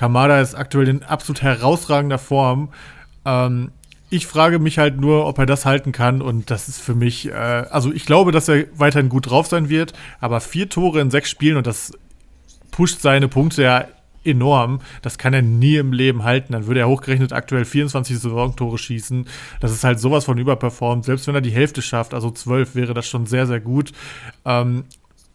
[0.00, 2.70] Kamada ist aktuell in absolut herausragender Form.
[3.26, 3.70] Ähm,
[4.08, 6.22] ich frage mich halt nur, ob er das halten kann.
[6.22, 9.68] Und das ist für mich, äh, also ich glaube, dass er weiterhin gut drauf sein
[9.68, 9.92] wird.
[10.18, 11.92] Aber vier Tore in sechs Spielen und das
[12.70, 13.84] pusht seine Punkte ja
[14.24, 14.80] enorm.
[15.02, 16.54] Das kann er nie im Leben halten.
[16.54, 19.26] Dann würde er hochgerechnet aktuell 24 Saisontore schießen.
[19.60, 21.04] Das ist halt sowas von überperformt.
[21.04, 23.92] Selbst wenn er die Hälfte schafft, also 12, wäre das schon sehr, sehr gut.
[24.46, 24.84] Ähm,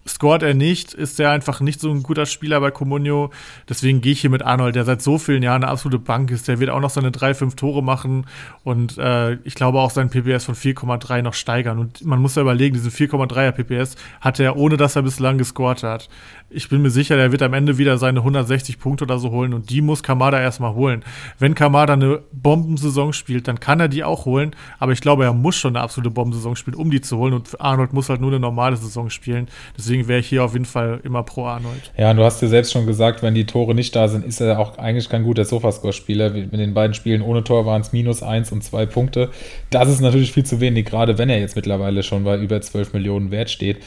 [0.08, 3.32] scoret er nicht, ist er einfach nicht so ein guter Spieler bei Comunio.
[3.68, 6.48] Deswegen gehe ich hier mit Arnold, der seit so vielen Jahren eine absolute Bank ist.
[6.48, 8.26] Der wird auch noch seine drei, fünf Tore machen
[8.64, 11.80] und äh, ich glaube auch seinen PPS von 4,3 noch steigern.
[11.80, 15.84] Und man muss ja überlegen, diesen 4,3er PPS hat er, ohne dass er bislang gescored
[15.84, 16.10] hat.
[16.50, 19.54] Ich bin mir sicher, der wird am Ende wieder seine 160 Punkte oder so holen
[19.54, 21.04] und die muss Kamada erstmal holen.
[21.40, 25.34] Wenn Kamada eine Bombensaison spielt, dann kann er die auch holen, aber ich glaube, er
[25.34, 28.30] muss schon eine absolute Bombensaison spielen, um die zu holen und Arnold muss halt nur
[28.30, 29.48] eine normale Saison spielen.
[29.76, 31.92] Deswegen wäre ich hier auf jeden Fall immer pro Arnold.
[31.98, 34.42] Ja, und du hast dir selbst schon gesagt, wenn die Tore nicht da sind, ist
[34.42, 36.32] er auch eigentlich kein guter Sofascore-Spieler.
[36.32, 39.30] Mit den beiden Spielen ohne Tor waren es minus eins und zwei Punkte.
[39.70, 42.94] Das ist natürlich viel zu wenig, gerade wenn er jetzt mittlerweile schon bei über 12
[42.94, 43.78] Millionen Wert steht.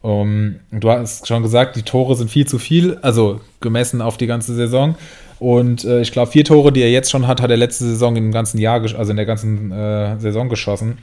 [0.00, 4.28] Um, du hast schon gesagt, die Tore sind viel zu viel, also gemessen auf die
[4.28, 4.94] ganze Saison.
[5.40, 8.16] Und äh, ich glaube, vier Tore, die er jetzt schon hat, hat er letzte Saison
[8.16, 10.98] im ganzen Jahr, also in der ganzen äh, Saison geschossen.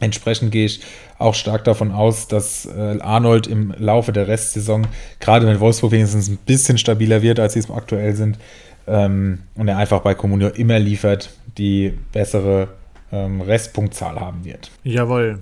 [0.00, 0.80] Entsprechend gehe ich
[1.18, 4.86] auch stark davon aus, dass äh, Arnold im Laufe der Restsaison,
[5.20, 8.38] gerade wenn Wolfsburg wenigstens ein bisschen stabiler wird, als sie es aktuell sind,
[8.86, 12.68] ähm, und er einfach bei Comunio immer liefert, die bessere
[13.12, 14.70] ähm, Restpunktzahl haben wird.
[14.82, 15.38] Jawohl.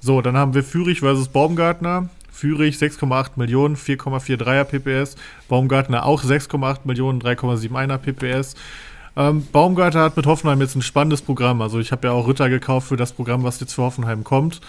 [0.00, 2.08] So, dann haben wir Fürich versus Baumgartner.
[2.30, 5.16] Fürich 6,8 Millionen, 4,43er PPS.
[5.48, 8.56] Baumgartner auch 6,8 Millionen, 3,71er PPS.
[9.16, 11.62] Ähm, Baumgartner hat mit Hoffenheim jetzt ein spannendes Programm.
[11.62, 14.60] Also ich habe ja auch Ritter gekauft für das Programm, was jetzt für Hoffenheim kommt.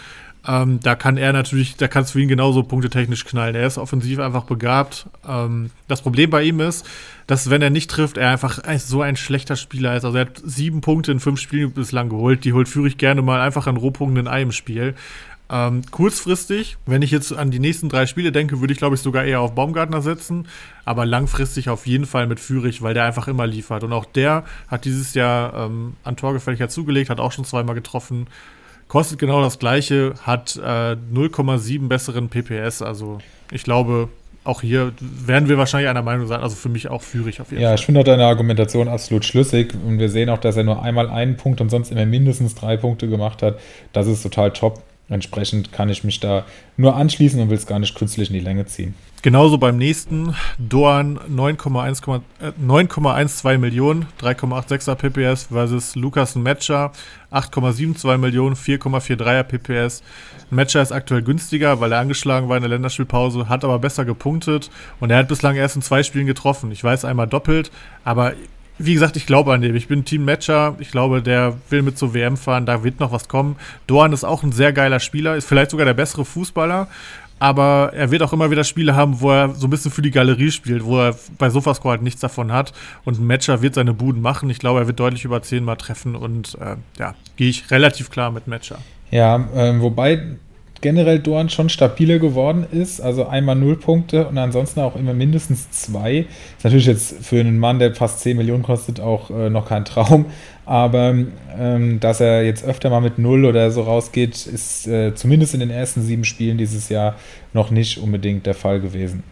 [0.48, 3.56] Ähm, da kann er natürlich, da kannst du ihn genauso punktetechnisch knallen.
[3.56, 5.08] Er ist offensiv einfach begabt.
[5.28, 6.86] Ähm, das Problem bei ihm ist,
[7.26, 10.06] dass wenn er nicht trifft, er einfach so ein schlechter Spieler ist.
[10.06, 12.46] Also er hat sieben Punkte in fünf Spielen bislang geholt.
[12.46, 14.94] Die holt Führig gerne mal einfach an Rohpunkten in einem Spiel.
[15.50, 19.02] Ähm, kurzfristig, wenn ich jetzt an die nächsten drei Spiele denke, würde ich, glaube ich,
[19.02, 20.48] sogar eher auf Baumgartner setzen.
[20.86, 23.84] Aber langfristig auf jeden Fall mit Führig, weil der einfach immer liefert.
[23.84, 28.28] Und auch der hat dieses Jahr ähm, an Torgefälligkeit zugelegt, hat auch schon zweimal getroffen.
[28.88, 32.82] Kostet genau das gleiche, hat äh, 0,7 besseren PPS.
[32.82, 33.20] Also
[33.52, 34.10] ich glaube,
[34.44, 36.42] auch hier werden wir wahrscheinlich einer Meinung sein.
[36.42, 37.76] Also für mich auch Führig auf jeden ja, Fall.
[37.76, 39.74] Ja, ich finde auch deine Argumentation absolut schlüssig.
[39.86, 42.78] Und wir sehen auch, dass er nur einmal einen Punkt und sonst immer mindestens drei
[42.78, 43.60] Punkte gemacht hat.
[43.94, 44.84] Das ist total top.
[45.08, 46.46] Entsprechend kann ich mich da
[46.78, 48.96] nur anschließen und will es gar nicht künstlich in die Länge ziehen.
[49.22, 50.36] Genauso beim nächsten.
[50.60, 56.92] Dorn 9,12 äh, Millionen, 3,86er PPS versus Lukas Matcher
[57.32, 60.04] 8,72 Millionen, 4,43er PPS.
[60.52, 64.70] Matcher ist aktuell günstiger, weil er angeschlagen war in der Länderspielpause, hat aber besser gepunktet
[65.00, 66.72] und er hat bislang erst in zwei Spielen getroffen.
[66.72, 67.72] Ich weiß einmal doppelt,
[68.04, 68.34] aber
[68.78, 69.76] wie gesagt, ich glaube an dem.
[69.76, 70.76] Ich bin Team-Matcher.
[70.80, 72.66] Ich glaube, der will mit zur WM fahren.
[72.66, 73.56] Da wird noch was kommen.
[73.88, 75.36] Doan ist auch ein sehr geiler Spieler.
[75.36, 76.88] Ist vielleicht sogar der bessere Fußballer.
[77.40, 80.12] Aber er wird auch immer wieder Spiele haben, wo er so ein bisschen für die
[80.12, 82.74] Galerie spielt, wo er bei Sofascore halt nichts davon hat.
[83.04, 84.50] Und ein Matcher wird seine Buden machen.
[84.50, 86.16] Ich glaube, er wird deutlich über zehnmal treffen.
[86.16, 88.80] Und äh, ja, gehe ich relativ klar mit Matcher.
[89.12, 90.38] Ja, äh, wobei
[90.86, 93.02] generell Dorn schon stabiler geworden ist.
[93.02, 96.28] Also einmal null Punkte und ansonsten auch immer mindestens zwei.
[96.58, 99.84] Ist natürlich jetzt für einen Mann, der fast 10 Millionen kostet, auch äh, noch kein
[99.84, 100.28] Traum.
[100.64, 101.16] Aber
[101.58, 105.62] ähm, dass er jetzt öfter mal mit null oder so rausgeht, ist äh, zumindest in
[105.62, 107.16] den ersten sieben Spielen dieses Jahr
[107.52, 109.24] noch nicht unbedingt der Fall gewesen.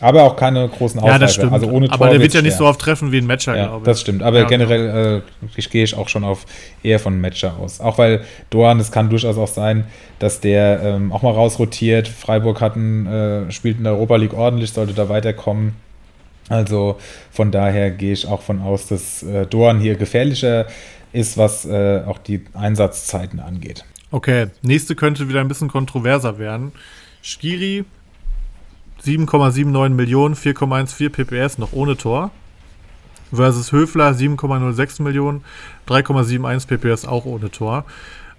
[0.00, 1.14] Aber auch keine großen Ausreißer.
[1.14, 1.52] Ja, das stimmt.
[1.52, 3.66] Also ohne Tor Aber der wird ja nicht so oft treffen wie ein Matcher, ja,
[3.66, 3.84] glaube ich.
[3.84, 4.22] Das stimmt.
[4.22, 5.22] Aber ja, generell
[5.56, 6.46] äh, gehe ich auch schon auf
[6.82, 7.80] eher von Matcher aus.
[7.80, 9.84] Auch weil Doan, es kann durchaus auch sein,
[10.18, 12.08] dass der ähm, auch mal rausrotiert.
[12.08, 15.74] Freiburg hat einen, äh, spielt in der Europa League ordentlich, sollte da weiterkommen.
[16.48, 16.96] Also
[17.30, 20.66] von daher gehe ich auch von aus, dass äh, Doan hier gefährlicher
[21.12, 23.84] ist, was äh, auch die Einsatzzeiten angeht.
[24.10, 26.72] Okay, nächste könnte wieder ein bisschen kontroverser werden.
[27.22, 27.84] Skiri
[29.04, 32.30] 7,79 Millionen, 4,14 PPS, noch ohne Tor.
[33.32, 35.44] Versus Höfler 7,06 Millionen,
[35.88, 37.84] 3,71 PPS, auch ohne Tor.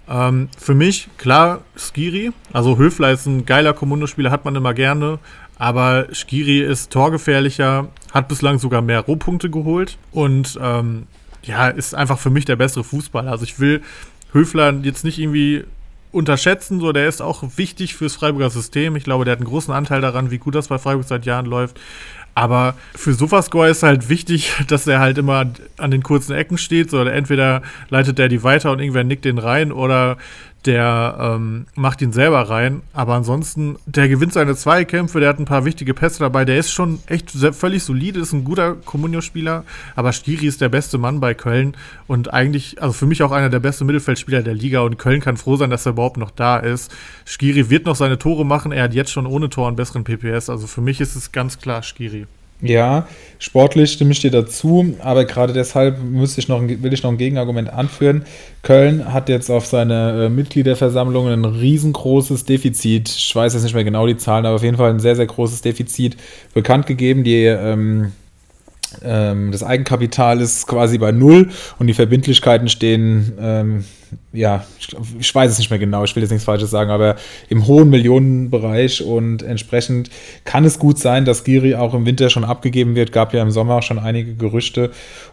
[0.08, 2.32] Ähm, für mich, klar, Skiri.
[2.52, 5.18] Also Höfler ist ein geiler Kommandospieler, hat man immer gerne.
[5.58, 11.06] Aber Skiri ist torgefährlicher, hat bislang sogar mehr Rohpunkte geholt und ähm,
[11.44, 13.30] ja, ist einfach für mich der bessere Fußballer.
[13.30, 13.82] Also ich will
[14.32, 15.64] Höfler jetzt nicht irgendwie
[16.12, 16.80] unterschätzen.
[16.80, 18.94] So, der ist auch wichtig fürs Freiburger System.
[18.96, 21.46] Ich glaube, der hat einen großen Anteil daran, wie gut das bei Freiburg seit Jahren
[21.46, 21.80] läuft.
[22.34, 26.90] Aber für Sofascore ist halt wichtig, dass er halt immer an den kurzen Ecken steht.
[26.90, 30.16] So, entweder leitet der die weiter und irgendwer nickt den rein oder
[30.64, 32.82] der ähm, macht ihn selber rein.
[32.92, 36.44] Aber ansonsten, der gewinnt seine Zweikämpfe, der hat ein paar wichtige Pässe dabei.
[36.44, 39.64] Der ist schon echt völlig solide, ist ein guter Comunio-Spieler.
[39.96, 43.50] Aber Stiri ist der beste Mann bei Köln und eigentlich, also für mich auch einer
[43.50, 44.80] der besten Mittelfeldspieler der Liga.
[44.80, 46.92] Und Köln kann froh sein, dass er überhaupt noch da ist.
[47.24, 48.72] Skiri wird noch seine Tore machen.
[48.72, 50.50] Er hat jetzt schon ohne Tor einen besseren PPS.
[50.50, 52.26] Also für mich ist es ganz klar Skiri.
[52.64, 53.08] Ja,
[53.40, 57.18] sportlich stimme ich dir dazu, aber gerade deshalb müsste ich noch, will ich noch ein
[57.18, 58.24] Gegenargument anführen.
[58.62, 63.82] Köln hat jetzt auf seine äh, Mitgliederversammlung ein riesengroßes Defizit, ich weiß jetzt nicht mehr
[63.82, 66.16] genau die Zahlen, aber auf jeden Fall ein sehr, sehr großes Defizit
[66.54, 67.24] bekannt gegeben.
[67.24, 68.12] Die ähm,
[69.04, 73.84] ähm, das Eigenkapital ist quasi bei Null und die Verbindlichkeiten stehen, ähm,
[74.32, 74.64] ja,
[75.18, 77.16] ich, weiß es nicht mehr genau, ich will jetzt nichts Falsches sagen, aber
[77.48, 80.10] im hohen Millionenbereich und entsprechend
[80.44, 83.12] kann es gut sein, dass Giri auch im Winter schon abgegeben wird.
[83.12, 84.90] Gab ja im Sommer auch schon einige Gerüchte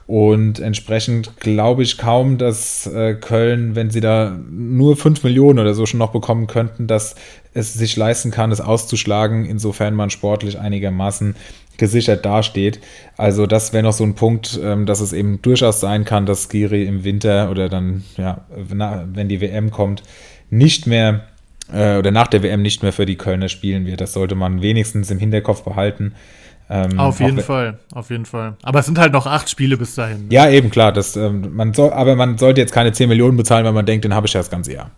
[0.07, 5.73] und entsprechend glaube ich kaum, dass äh, Köln, wenn sie da nur 5 Millionen oder
[5.73, 7.15] so schon noch bekommen könnten, dass
[7.53, 11.35] es sich leisten kann, es auszuschlagen, insofern man sportlich einigermaßen
[11.79, 12.79] gesichert dasteht.
[13.17, 16.49] Also das wäre noch so ein Punkt, ähm, dass es eben durchaus sein kann, dass
[16.49, 20.03] Giri im Winter oder dann, ja, wenn die WM kommt,
[20.49, 21.25] nicht mehr
[21.73, 24.01] äh, oder nach der WM nicht mehr für die Kölner spielen wird.
[24.01, 26.13] Das sollte man wenigstens im Hinterkopf behalten.
[26.71, 28.55] Ähm, auf jeden Fall, auf jeden Fall.
[28.61, 30.27] Aber es sind halt noch acht Spiele bis dahin.
[30.27, 30.33] Ne?
[30.33, 30.91] Ja, eben klar.
[30.91, 34.05] Das, ähm, man soll, aber man sollte jetzt keine 10 Millionen bezahlen, weil man denkt,
[34.05, 34.91] den habe ich ja das ganze Jahr.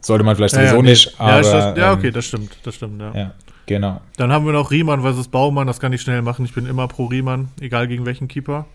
[0.00, 0.90] Sollte man vielleicht sowieso ja, ja, nee.
[0.90, 1.14] nicht.
[1.18, 3.12] Aber, ja, ja, okay, ähm, das stimmt, das stimmt, ja.
[3.14, 3.30] ja.
[3.66, 4.00] Genau.
[4.16, 6.44] Dann haben wir noch Riemann versus Baumann, das kann ich schnell machen.
[6.44, 8.66] Ich bin immer pro Riemann, egal gegen welchen Keeper.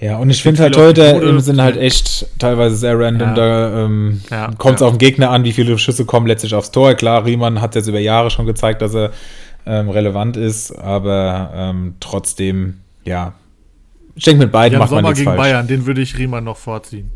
[0.00, 3.28] Ja, und ich finde halt heute sind halt echt teilweise sehr random.
[3.28, 3.34] Ja.
[3.34, 4.86] Da ähm, ja, kommt es ja.
[4.86, 6.94] auf den Gegner an, wie viele Schüsse kommen letztlich aufs Tor.
[6.94, 9.12] Klar, Riemann hat jetzt über Jahre schon gezeigt, dass er
[9.66, 13.34] ähm, relevant ist, aber ähm, trotzdem, ja.
[14.16, 15.40] Ich denke, mit beiden Jan macht man Sommer nichts gegen falsch.
[15.40, 17.10] Bayern, den würde ich Riemann noch vorziehen.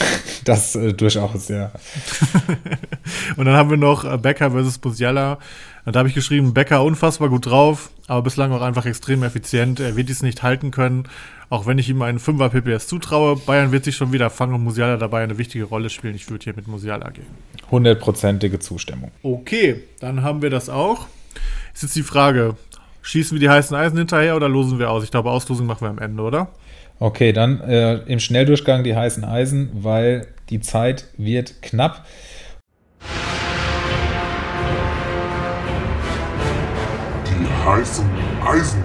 [0.44, 1.70] das äh, durchaus, ja.
[3.36, 5.38] und dann haben wir noch äh, Becker versus Musiala.
[5.84, 9.80] Da habe ich geschrieben, Becker unfassbar gut drauf, aber bislang auch einfach extrem effizient.
[9.80, 11.08] Er wird dies nicht halten können,
[11.50, 13.36] auch wenn ich ihm einen 5er PPS zutraue.
[13.36, 16.14] Bayern wird sich schon wieder fangen und Musiala dabei eine wichtige Rolle spielen.
[16.14, 17.26] Ich würde hier mit Musiala gehen.
[17.70, 19.10] Hundertprozentige Zustimmung.
[19.24, 21.06] Okay, dann haben wir das auch.
[21.74, 22.54] Ist jetzt die Frage,
[23.02, 25.02] schießen wir die heißen Eisen hinterher oder losen wir aus?
[25.02, 26.48] Ich glaube, Auslosung machen wir am Ende, oder?
[27.02, 32.06] Okay, dann äh, im Schnelldurchgang die heißen Eisen, weil die Zeit wird knapp.
[37.64, 38.04] heißen
[38.44, 38.82] Eisen.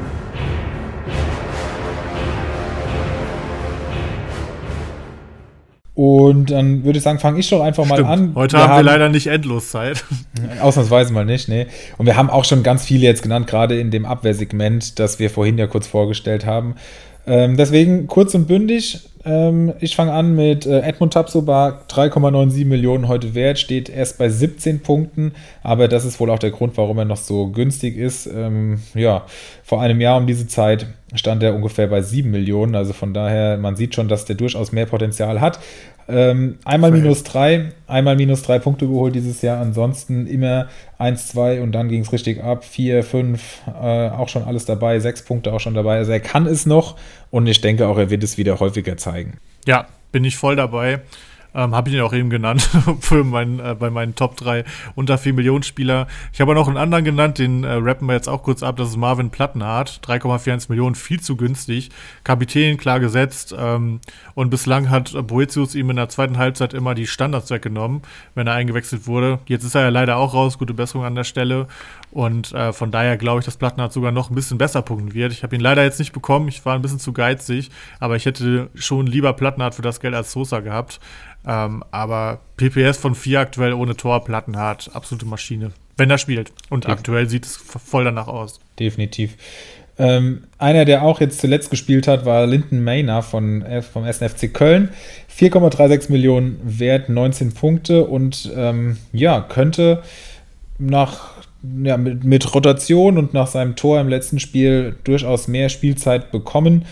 [5.94, 8.10] Und dann würde ich sagen, fange ich doch einfach mal Stimmt.
[8.10, 8.32] an.
[8.36, 10.06] Heute wir haben wir leider nicht endlos Zeit.
[10.62, 11.66] Ausnahmsweise mal nicht, nee.
[11.98, 15.32] Und wir haben auch schon ganz viele jetzt genannt, gerade in dem Abwehrsegment, das wir
[15.32, 16.76] vorhin ja kurz vorgestellt haben.
[17.28, 19.02] Ähm, deswegen kurz und bündig.
[19.26, 24.30] Ähm, ich fange an mit äh, Edmund Tapsoba, 3,97 Millionen heute wert, steht erst bei
[24.30, 28.28] 17 Punkten, aber das ist wohl auch der Grund, warum er noch so günstig ist.
[28.28, 29.26] Ähm, ja,
[29.64, 33.58] vor einem Jahr um diese Zeit stand er ungefähr bei 7 Millionen, also von daher,
[33.58, 35.60] man sieht schon, dass der durchaus mehr Potenzial hat.
[36.10, 39.60] Ähm, einmal minus drei, einmal minus drei Punkte geholt dieses Jahr.
[39.60, 42.64] Ansonsten immer 1, 2 und dann ging es richtig ab.
[42.64, 45.00] 4, 5, äh, auch schon alles dabei.
[45.00, 45.98] 6 Punkte auch schon dabei.
[45.98, 46.96] Also er kann es noch
[47.30, 49.38] und ich denke auch, er wird es wieder häufiger zeigen.
[49.66, 51.02] Ja, bin ich voll dabei.
[51.58, 55.18] Ähm, habe ich ihn auch eben genannt für mein, äh, bei meinen Top 3 unter
[55.18, 56.06] 4 Millionen Spieler.
[56.32, 58.78] Ich habe noch einen anderen genannt, den äh, rappen wir jetzt auch kurz ab.
[58.78, 60.02] Das ist Marvin Plattenhardt.
[60.06, 61.90] 3,41 Millionen, viel zu günstig.
[62.24, 63.56] Kapitän, klar gesetzt.
[63.58, 64.02] Ähm,
[64.36, 68.04] und bislang hat Boetius ihm in der zweiten Halbzeit immer die Standards weggenommen,
[68.36, 69.40] wenn er eingewechselt wurde.
[69.48, 70.60] Jetzt ist er ja leider auch raus.
[70.60, 71.68] Gute Besserung an der Stelle.
[72.18, 75.32] Und äh, von daher glaube ich, dass Plattenhardt sogar noch ein bisschen besser punkten wird.
[75.34, 76.48] Ich habe ihn leider jetzt nicht bekommen.
[76.48, 77.70] Ich war ein bisschen zu geizig.
[78.00, 81.00] Aber ich hätte schon lieber Plattenhardt für das Geld als Sosa gehabt.
[81.46, 85.74] Ähm, aber PPS von 4 aktuell ohne Tor, Plattenhardt, absolute Maschine.
[85.96, 86.50] Wenn er spielt.
[86.72, 86.90] Und Definitiv.
[86.90, 88.62] aktuell sieht es voll danach aus.
[88.80, 89.36] Definitiv.
[90.00, 94.52] Ähm, einer, der auch jetzt zuletzt gespielt hat, war Linden Mayner von, äh, vom SNFC
[94.52, 94.90] Köln.
[95.30, 100.02] 4,36 Millionen wert, 19 Punkte und ähm, ja, könnte
[100.80, 101.37] nach
[101.84, 106.86] ja, mit, mit, Rotation und nach seinem Tor im letzten Spiel durchaus mehr Spielzeit bekommen.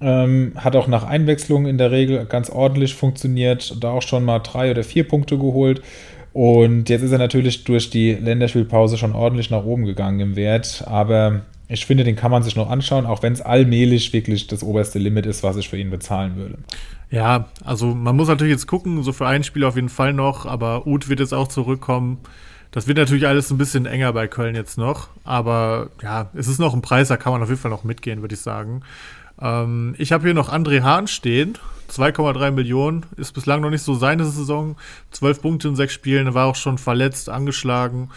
[0.00, 4.40] Ähm, hat auch nach Einwechslung in der Regel ganz ordentlich funktioniert, da auch schon mal
[4.40, 5.82] drei oder vier Punkte geholt.
[6.32, 10.84] Und jetzt ist er natürlich durch die Länderspielpause schon ordentlich nach oben gegangen im Wert.
[10.86, 14.62] Aber ich finde, den kann man sich noch anschauen, auch wenn es allmählich wirklich das
[14.62, 16.58] oberste Limit ist, was ich für ihn bezahlen würde.
[17.10, 20.44] Ja, also man muss natürlich jetzt gucken, so für ein Spiel auf jeden Fall noch,
[20.44, 22.18] aber Uth wird jetzt auch zurückkommen.
[22.70, 26.58] Das wird natürlich alles ein bisschen enger bei Köln jetzt noch, aber ja, es ist
[26.58, 28.82] noch ein Preis, da kann man auf jeden Fall noch mitgehen, würde ich sagen.
[29.40, 31.58] Ähm, ich habe hier noch André Hahn stehen.
[31.90, 33.06] 2,3 Millionen.
[33.16, 34.76] Ist bislang noch nicht so seine Saison.
[35.12, 36.34] 12 Punkte in sechs Spielen.
[36.34, 38.10] War auch schon verletzt, angeschlagen.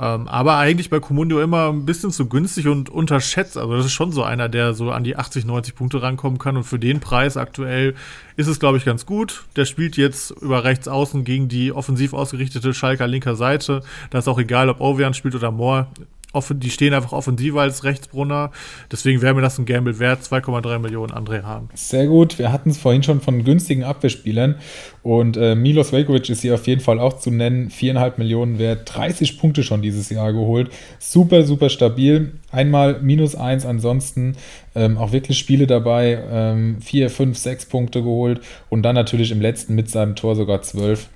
[0.00, 3.56] Ähm, aber eigentlich bei Comunio immer ein bisschen zu günstig und unterschätzt.
[3.58, 6.56] Also das ist schon so einer, der so an die 80, 90 Punkte rankommen kann.
[6.56, 7.94] Und für den Preis aktuell
[8.36, 9.44] ist es, glaube ich, ganz gut.
[9.56, 13.82] Der spielt jetzt über rechts außen gegen die offensiv ausgerichtete Schalker linker Seite.
[14.10, 15.88] Da ist auch egal, ob Ovean spielt oder Moore.
[16.34, 18.50] Die stehen einfach offensiver als Rechtsbrunner.
[18.92, 20.20] Deswegen wäre mir das ein Gamble wert.
[20.22, 21.70] 2,3 Millionen André Hahn.
[21.74, 22.38] Sehr gut.
[22.38, 24.56] Wir hatten es vorhin schon von günstigen Abwehrspielern.
[25.02, 27.70] Und äh, Milos Velkovic ist hier auf jeden Fall auch zu nennen.
[27.70, 28.94] 4,5 Millionen wert.
[28.94, 30.70] 30 Punkte schon dieses Jahr geholt.
[30.98, 32.32] Super, super stabil.
[32.50, 34.36] Einmal minus 1, ansonsten
[34.74, 36.22] ähm, auch wirklich Spiele dabei.
[36.30, 38.40] Ähm, 4, 5, 6 Punkte geholt.
[38.68, 41.08] Und dann natürlich im letzten mit seinem Tor sogar 12.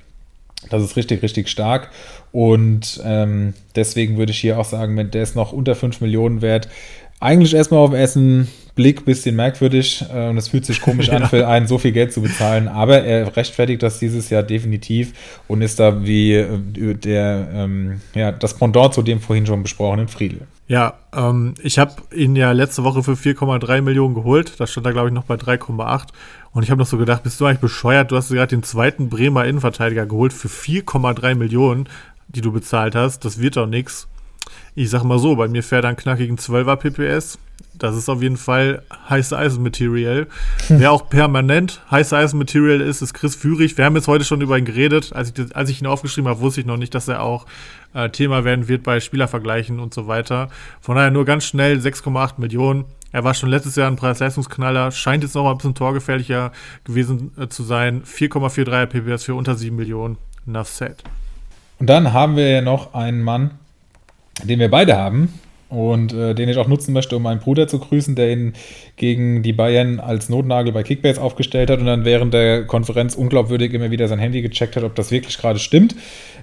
[0.70, 1.90] Das ist richtig, richtig stark.
[2.30, 6.42] Und ähm, deswegen würde ich hier auch sagen, wenn der ist noch unter 5 Millionen
[6.42, 6.68] wert,
[7.20, 11.14] eigentlich erstmal auf ersten Blick ein bisschen merkwürdig äh, und es fühlt sich komisch ja.
[11.14, 15.12] an, für einen so viel Geld zu bezahlen, aber er rechtfertigt das dieses Jahr definitiv
[15.48, 20.08] und ist da wie äh, der, ähm, ja, das Pendant zu dem vorhin schon besprochenen
[20.08, 20.46] Friedel.
[20.68, 24.54] Ja, ähm, ich habe ihn ja letzte Woche für 4,3 Millionen geholt.
[24.58, 26.08] Da stand er, glaube ich, noch bei 3,8.
[26.52, 28.10] Und ich habe noch so gedacht, bist du eigentlich bescheuert?
[28.10, 31.88] Du hast gerade den zweiten Bremer Innenverteidiger geholt für 4,3 Millionen,
[32.28, 33.24] die du bezahlt hast.
[33.26, 34.08] Das wird doch nichts.
[34.74, 37.38] Ich sag mal so, bei mir fährt er einen knackigen 12er PPS.
[37.74, 40.26] Das ist auf jeden Fall heiße Eisenmaterial.
[40.68, 43.76] Wer auch permanent heiße Eisenmaterial ist, ist Chris Führig.
[43.76, 45.12] Wir haben jetzt heute schon über ihn geredet.
[45.14, 47.46] Als ich, als ich ihn aufgeschrieben habe, wusste ich noch nicht, dass er auch
[47.92, 50.48] äh, Thema werden wird bei Spielervergleichen und so weiter.
[50.80, 52.84] Von daher nur ganz schnell 6,8 Millionen.
[53.10, 56.52] Er war schon letztes Jahr ein Preis-Leistungsknaller, scheint jetzt noch mal ein bisschen torgefährlicher
[56.84, 58.04] gewesen äh, zu sein.
[58.04, 60.16] 4,43er PPS für unter 7 Millionen.
[60.46, 61.02] Enough said.
[61.78, 63.50] Und dann haben wir ja noch einen Mann,
[64.44, 65.32] den wir beide haben
[65.72, 68.52] und äh, den ich auch nutzen möchte, um meinen Bruder zu grüßen, der ihn
[68.96, 73.72] gegen die Bayern als Notnagel bei Kickbase aufgestellt hat und dann während der Konferenz unglaubwürdig
[73.72, 75.96] immer wieder sein Handy gecheckt hat, ob das wirklich gerade stimmt.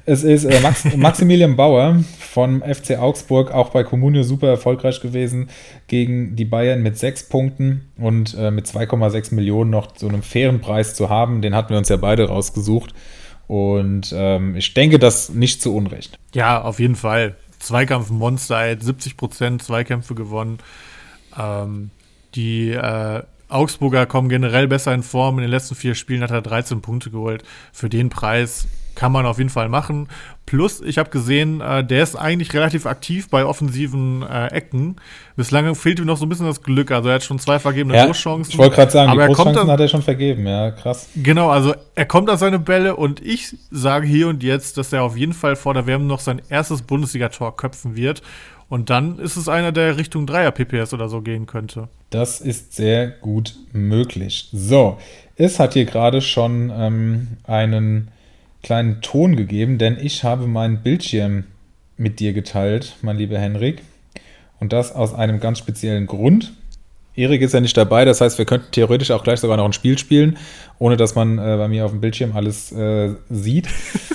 [0.06, 5.50] Es ist äh, Max Maximilian Bauer vom FC Augsburg, auch bei Comunio super erfolgreich gewesen,
[5.86, 10.60] gegen die Bayern mit sechs Punkten und äh, mit 2,6 Millionen noch so einen fairen
[10.60, 11.44] Preis zu haben.
[11.44, 12.96] Den hatten wir uns ja beide rausgesucht.
[13.46, 16.18] Und ähm, ich denke, das nicht zu Unrecht.
[16.34, 17.36] Ja, auf jeden Fall.
[17.60, 20.60] Zweikampfmonster, 70 Prozent Zweikämpfe gewonnen.
[21.38, 21.91] Ähm,
[22.36, 25.38] die äh, Augsburger kommen generell besser in Form.
[25.38, 27.43] In den letzten vier Spielen hat er 13 Punkte geholt.
[27.74, 30.08] Für den Preis kann man auf jeden Fall machen.
[30.46, 34.96] Plus, ich habe gesehen, äh, der ist eigentlich relativ aktiv bei offensiven äh, Ecken.
[35.36, 36.92] Bislang fehlt ihm noch so ein bisschen das Glück.
[36.92, 38.52] Also er hat schon zwei vergebene ja, Großchancen.
[38.52, 40.48] Ich wollte gerade sagen, aber die Großchancen an, hat er schon vergeben.
[40.48, 41.08] Ja, krass.
[41.16, 45.04] Genau, also er kommt an seine Bälle und ich sage hier und jetzt, dass er
[45.04, 48.22] auf jeden Fall vor der WM noch sein erstes Bundesligator köpfen wird.
[48.70, 51.90] Und dann ist es einer, der Richtung Dreier PPS oder so gehen könnte.
[52.12, 54.50] Das ist sehr gut möglich.
[54.52, 54.98] So,
[55.36, 58.10] es hat hier gerade schon ähm, einen
[58.64, 61.45] kleinen Ton gegeben, denn ich habe meinen Bildschirm
[61.97, 63.82] mit dir geteilt, mein lieber Henrik.
[64.60, 66.53] Und das aus einem ganz speziellen Grund.
[67.16, 69.74] Erik ist ja nicht dabei, das heißt, wir könnten theoretisch auch gleich sogar noch ein
[69.74, 70.38] Spiel spielen,
[70.78, 73.68] ohne dass man äh, bei mir auf dem Bildschirm alles äh, sieht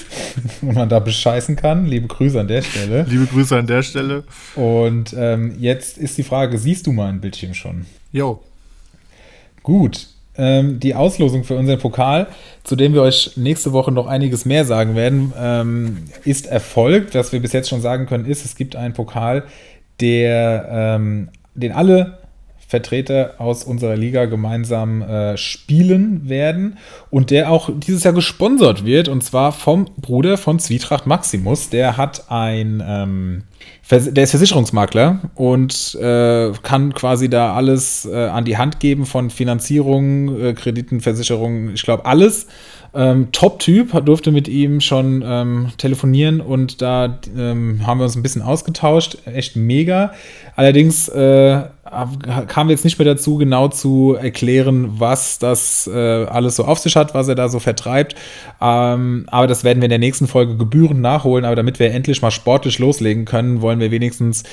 [0.63, 1.85] und man da bescheißen kann.
[1.87, 3.05] Liebe Grüße an der Stelle.
[3.09, 4.25] Liebe Grüße an der Stelle.
[4.55, 7.85] Und ähm, jetzt ist die Frage: Siehst du meinen Bildschirm schon?
[8.13, 8.43] Jo.
[9.63, 12.27] Gut, ähm, die Auslosung für unseren Pokal,
[12.65, 17.15] zu dem wir euch nächste Woche noch einiges mehr sagen werden, ähm, ist erfolgt.
[17.15, 19.45] Was wir bis jetzt schon sagen können, ist, es gibt einen Pokal,
[20.01, 22.19] der, ähm, den alle
[22.67, 26.79] Vertreter aus unserer Liga gemeinsam äh, spielen werden
[27.11, 31.71] und der auch dieses Jahr gesponsert wird und zwar vom Bruder von Zwietracht Maximus.
[31.71, 33.43] Der hat ein ähm,
[33.91, 39.29] der ist Versicherungsmakler und äh, kann quasi da alles äh, an die Hand geben von
[39.29, 42.47] Finanzierung, äh, Krediten, Versicherungen, ich glaube alles.
[42.95, 48.23] Ähm, Top-Typ, durfte mit ihm schon ähm, telefonieren und da ähm, haben wir uns ein
[48.23, 49.19] bisschen ausgetauscht.
[49.27, 50.13] Echt mega.
[50.55, 51.65] Allerdings äh,
[52.49, 56.79] kamen wir jetzt nicht mehr dazu, genau zu erklären, was das äh, alles so auf
[56.79, 58.15] sich hat, was er da so vertreibt.
[58.61, 61.45] Ähm, aber das werden wir in der nächsten Folge gebührend nachholen.
[61.45, 64.45] Aber damit wir endlich mal sportlich loslegen können, wollen wir wenigstens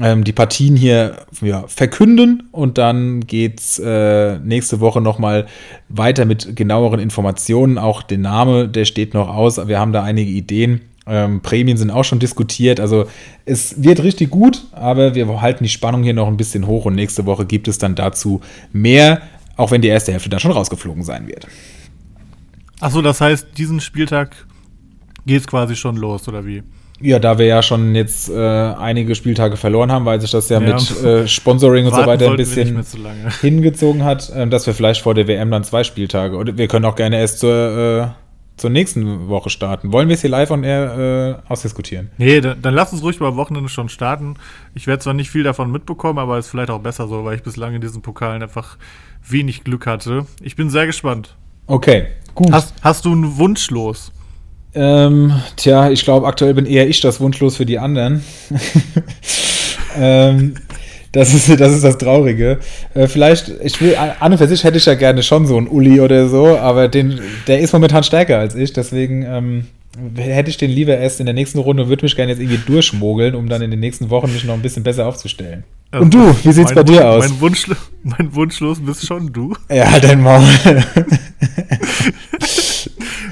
[0.00, 5.46] ähm, die Partien hier ja, verkünden und dann geht's äh, nächste Woche nochmal
[5.88, 7.78] weiter mit genaueren Informationen.
[7.78, 9.68] Auch der Name, der steht noch aus.
[9.68, 10.80] Wir haben da einige Ideen.
[11.06, 12.80] Ähm, Prämien sind auch schon diskutiert.
[12.80, 13.06] Also
[13.44, 16.94] es wird richtig gut, aber wir halten die Spannung hier noch ein bisschen hoch und
[16.94, 18.40] nächste Woche gibt es dann dazu
[18.72, 19.20] mehr,
[19.56, 21.46] auch wenn die erste Hälfte dann schon rausgeflogen sein wird.
[22.80, 24.46] Achso, das heißt, diesen Spieltag
[25.26, 26.62] geht es quasi schon los, oder wie?
[27.00, 30.60] Ja, da wir ja schon jetzt äh, einige Spieltage verloren haben, weil sich das ja,
[30.60, 30.74] ja.
[30.74, 32.98] mit äh, Sponsoring und so weiter ein bisschen so
[33.40, 36.84] hingezogen hat, äh, dass wir vielleicht vor der WM dann zwei Spieltage oder wir können
[36.84, 38.23] auch gerne erst zur, äh,
[38.56, 39.92] zur nächsten Woche starten.
[39.92, 42.10] Wollen wir es hier live on air äh, ausdiskutieren?
[42.18, 44.36] Nee, dann, dann lass uns ruhig mal am Wochenende schon starten.
[44.74, 47.36] Ich werde zwar nicht viel davon mitbekommen, aber es ist vielleicht auch besser so, weil
[47.36, 48.76] ich bislang in diesen Pokalen einfach
[49.28, 50.26] wenig Glück hatte.
[50.40, 51.36] Ich bin sehr gespannt.
[51.66, 52.52] Okay, gut.
[52.52, 54.12] Hast, hast du einen Wunsch los?
[54.74, 58.24] Ähm, tja, ich glaube, aktuell bin eher ich das wunschlos für die anderen.
[59.96, 60.54] ähm,
[61.14, 62.58] das ist, das ist das Traurige.
[62.94, 65.68] Äh, vielleicht, ich will, an und für sich hätte ich ja gerne schon so einen
[65.68, 69.66] Uli oder so, aber den, der ist momentan stärker als ich, deswegen ähm,
[70.16, 72.60] hätte ich den lieber erst in der nächsten Runde und würde mich gerne jetzt irgendwie
[72.66, 75.64] durchschmogeln, um dann in den nächsten Wochen mich noch ein bisschen besser aufzustellen.
[75.92, 77.28] Und du, wie sieht's bei dir Wunsch- aus?
[77.28, 77.66] Mein, Wunsch,
[78.02, 79.54] mein Wunschlos bist schon du.
[79.70, 80.42] Ja, halt dein Maul.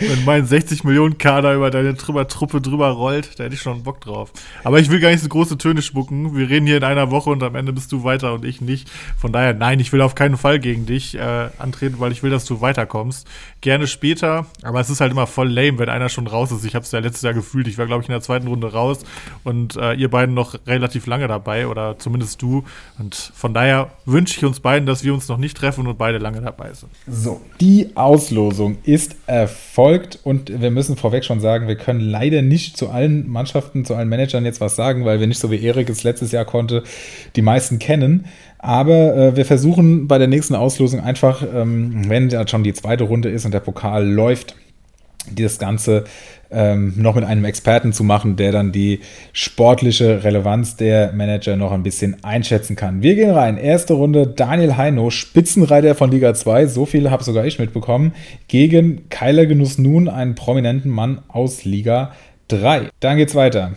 [0.09, 3.82] Wenn mein 60 Millionen Kader über deine drüber, Truppe drüber rollt, da hätte ich schon
[3.82, 4.32] Bock drauf.
[4.64, 6.36] Aber ich will gar nicht so große Töne spucken.
[6.36, 8.90] Wir reden hier in einer Woche und am Ende bist du weiter und ich nicht.
[9.18, 12.30] Von daher, nein, ich will auf keinen Fall gegen dich äh, antreten, weil ich will,
[12.30, 13.26] dass du weiterkommst.
[13.61, 16.64] Gerne später, aber es ist halt immer voll lame, wenn einer schon raus ist.
[16.64, 17.68] Ich habe es ja letztes Jahr gefühlt.
[17.68, 19.00] Ich war, glaube ich, in der zweiten Runde raus
[19.44, 22.64] und äh, ihr beiden noch relativ lange dabei oder zumindest du.
[22.98, 26.18] Und von daher wünsche ich uns beiden, dass wir uns noch nicht treffen und beide
[26.18, 26.90] lange dabei sind.
[27.07, 29.16] So, die Auslosung ist
[29.93, 33.95] erfolgt und wir müssen vorweg schon sagen, wir können leider nicht zu allen Mannschaften, zu
[33.95, 36.82] allen Managern jetzt was sagen, weil wir nicht so wie Erik es letztes Jahr konnte,
[37.36, 38.26] die meisten kennen.
[38.59, 43.05] Aber äh, wir versuchen bei der nächsten Auslosung einfach, ähm, wenn ja schon die zweite
[43.05, 44.57] Runde ist und der Pokal läuft,
[45.30, 46.05] das Ganze
[46.53, 49.00] ähm, noch mit einem Experten zu machen, der dann die
[49.32, 53.03] sportliche Relevanz der Manager noch ein bisschen einschätzen kann.
[53.03, 53.57] Wir gehen rein.
[53.57, 58.12] Erste Runde Daniel Heino, Spitzenreiter von Liga 2, so viel habe sogar ich mitbekommen,
[58.48, 62.12] gegen Keiler Genuss nun, einen prominenten Mann aus Liga
[62.48, 62.90] 3.
[63.00, 63.72] Dann geht's weiter.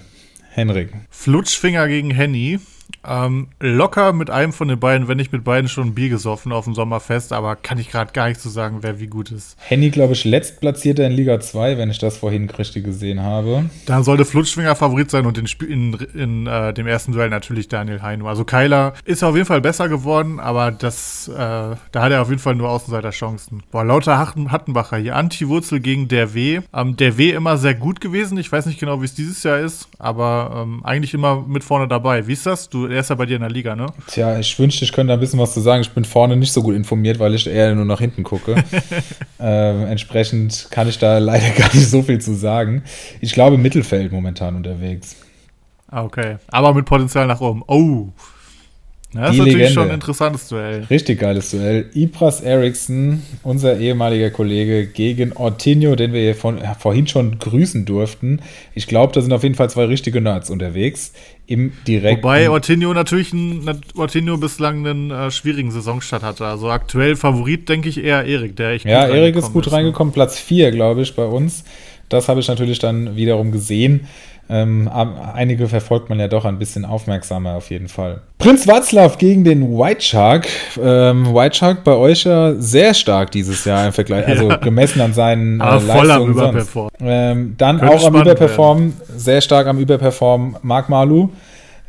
[0.51, 0.89] Henrik.
[1.09, 2.59] Flutschfinger gegen Henny.
[3.07, 6.51] Ähm, locker mit einem von den beiden, wenn nicht mit beiden schon ein Bier gesoffen
[6.51, 9.57] auf dem Sommerfest, aber kann ich gerade gar nicht so sagen, wer wie gut ist.
[9.59, 13.65] Henny, glaube ich, letztplatzierter in Liga 2, wenn ich das vorhin richtig gesehen habe.
[13.85, 18.01] Dann sollte Flutschfinger Favorit sein und in, in, in äh, dem ersten Duell natürlich Daniel
[18.01, 18.27] Heino.
[18.27, 22.29] Also Keiler ist auf jeden Fall besser geworden, aber das, äh, da hat er auf
[22.29, 23.63] jeden Fall nur Außenseiterchancen.
[23.71, 25.15] Boah, lauter Hatten, Hattenbacher hier.
[25.15, 26.61] Anti-Wurzel gegen der W.
[26.73, 28.37] Ähm, der W immer sehr gut gewesen.
[28.37, 31.87] Ich weiß nicht genau, wie es dieses Jahr ist, aber ähm, eigentlich immer mit vorne
[31.87, 32.27] dabei.
[32.27, 32.69] Wie ist das?
[32.69, 33.87] Du, er ist ja bei dir in der Liga, ne?
[34.07, 35.81] Tja, ich wünschte, ich könnte da ein bisschen was zu sagen.
[35.81, 38.55] Ich bin vorne nicht so gut informiert, weil ich eher nur nach hinten gucke.
[39.39, 42.83] ähm, entsprechend kann ich da leider gar nicht so viel zu sagen.
[43.19, 45.17] Ich glaube, Mittelfeld momentan unterwegs.
[45.87, 46.37] Ah, okay.
[46.47, 47.63] Aber mit Potenzial nach oben.
[47.67, 48.09] Oh.
[49.15, 49.73] Ja, das ist natürlich Legende.
[49.73, 50.83] schon ein interessantes Duell.
[50.89, 51.89] Richtig geiles Duell.
[51.93, 58.41] Ibras Eriksson, unser ehemaliger Kollege, gegen Ortinho, den wir hier von, vorhin schon grüßen durften.
[58.73, 61.13] Ich glaube, da sind auf jeden Fall zwei richtige Nerds unterwegs.
[61.47, 62.23] Im direkten.
[62.23, 66.45] Wobei Ortinho natürlich ein, Ortinho bislang einen äh, schwierigen Saisonstart hatte.
[66.45, 69.71] Also aktuell Favorit, denke ich, eher Erik, der echt Ja, Erik ist gut ne?
[69.71, 71.63] reingekommen, Platz 4, glaube ich, bei uns.
[72.09, 74.07] Das habe ich natürlich dann wiederum gesehen.
[74.47, 78.21] Ähm, am- einige verfolgt man ja doch ein bisschen aufmerksamer auf jeden Fall.
[78.37, 80.47] Prinz Watzlaw gegen den White Shark.
[80.79, 85.13] Ähm, White Shark bei euch ja sehr stark dieses Jahr im Vergleich, also gemessen an
[85.13, 86.49] seinen Aber voll am Leistungen sonst.
[86.49, 86.91] Überperformen.
[87.01, 91.29] Ähm, dann Könnte auch am Überperformen, sehr stark am Überperformen Marc Malu.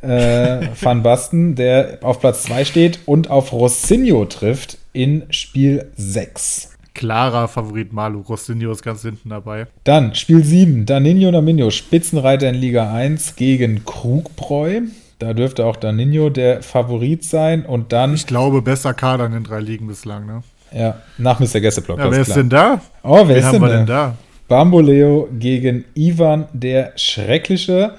[0.03, 6.71] Äh, Van Basten, der auf Platz 2 steht und auf Rossinho trifft in Spiel 6.
[6.97, 8.23] Klarer Favorit Malu.
[8.23, 9.67] Rostinho ist ganz hinten dabei.
[9.85, 14.81] Dann Spiel 7, Danino Naminho, Spitzenreiter in Liga 1 gegen Krugbräu.
[15.19, 17.67] Da dürfte auch Danino der Favorit sein.
[17.67, 20.43] Und dann, Ich glaube, besser Kader in den drei Ligen bislang, ne?
[20.73, 21.61] ja, nach Mr.
[21.61, 21.99] Gästeblock.
[21.99, 22.37] Ja, wer ist klar.
[22.39, 22.81] denn da?
[23.03, 23.77] Oh, wer Wen ist haben denn wir da?
[23.77, 24.15] denn da?
[24.49, 27.93] Bamboleo gegen Ivan der Schreckliche.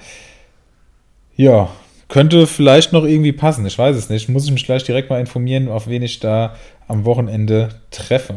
[1.36, 1.70] Ja,
[2.08, 3.66] könnte vielleicht noch irgendwie passen.
[3.66, 4.28] Ich weiß es nicht.
[4.30, 6.56] Muss ich mich gleich direkt mal informieren, auf wen ich da
[6.88, 8.36] am Wochenende treffe.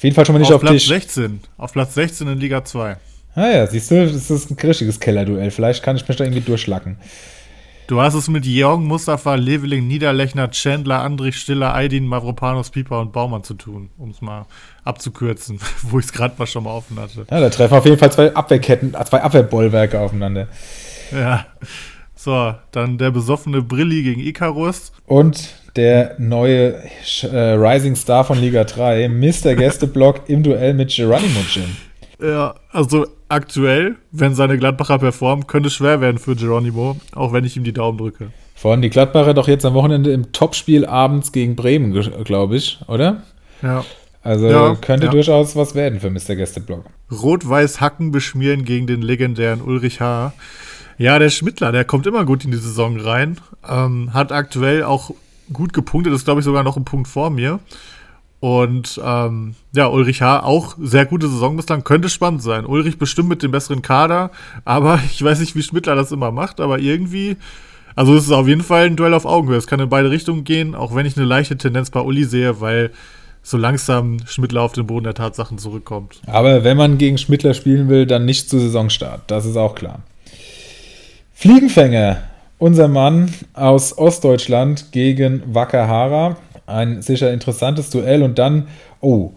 [0.00, 0.86] Auf jeden Fall schon mal nicht Auf auf, Platz dich.
[0.86, 1.40] 16.
[1.58, 2.96] Auf Platz 16 in Liga 2.
[3.34, 5.50] Ah ja, siehst du, das ist ein richtiges Kellerduell.
[5.50, 6.96] Vielleicht kann ich mich da irgendwie durchschlacken.
[7.86, 13.12] Du hast es mit Jörg, Mustafa, Leveling, Niederlechner, Chandler, Andrich, Stiller, Aydin, Mavropanos, Pieper und
[13.12, 14.46] Baumann zu tun, um es mal
[14.84, 17.26] abzukürzen, wo ich es gerade mal schon mal offen hatte.
[17.30, 20.48] Ja, da treffen auf jeden Fall zwei Abwehrketten, äh, zwei Abwehrbollwerke aufeinander.
[21.12, 21.44] Ja.
[22.22, 24.92] So, dann der besoffene Brilli gegen Icarus.
[25.06, 26.74] Und der neue
[27.22, 29.54] äh, Rising Star von Liga 3, Mr.
[29.54, 31.76] Gästeblock im Duell mit Geronimo Jim.
[32.22, 37.44] Ja, also aktuell, wenn seine Gladbacher performen, könnte es schwer werden für Geronimo, auch wenn
[37.44, 38.30] ich ihm die Daumen drücke.
[38.54, 41.92] Vor allem die Gladbacher doch jetzt am Wochenende im Topspiel abends gegen Bremen,
[42.24, 43.22] glaube ich, oder?
[43.62, 43.84] Ja.
[44.22, 45.12] Also Ja, könnte ja.
[45.12, 46.36] durchaus was werden für Mr.
[46.36, 46.84] Gästeblock.
[47.10, 50.34] Rot-Weiß Hacken beschmieren gegen den legendären Ulrich H.
[50.98, 53.38] Ja, der Schmittler, der kommt immer gut in die Saison rein.
[53.66, 55.12] Ähm, hat aktuell auch
[55.52, 57.60] gut gepunktet, ist glaube ich sogar noch ein Punkt vor mir.
[58.40, 60.42] Und ähm, ja, Ulrich H.
[60.42, 62.64] auch sehr gute Saison bislang, könnte spannend sein.
[62.64, 64.30] Ulrich bestimmt mit dem besseren Kader,
[64.64, 67.36] aber ich weiß nicht, wie Schmittler das immer macht, aber irgendwie,
[67.94, 69.58] also es ist auf jeden Fall ein Duell auf Augenhöhe.
[69.58, 72.60] Es kann in beide Richtungen gehen, auch wenn ich eine leichte Tendenz bei Uli sehe,
[72.62, 72.92] weil
[73.42, 76.20] so langsam Schmittler auf den Boden der Tatsachen zurückkommt.
[76.26, 79.30] Aber wenn man gegen Schmittler spielen will, dann nicht zu Saisonstart.
[79.30, 80.00] Das ist auch klar.
[81.34, 82.22] Fliegenfänger.
[82.60, 86.36] Unser Mann aus Ostdeutschland gegen Wakahara.
[86.66, 88.68] Ein sicher interessantes Duell und dann,
[89.00, 89.32] oh,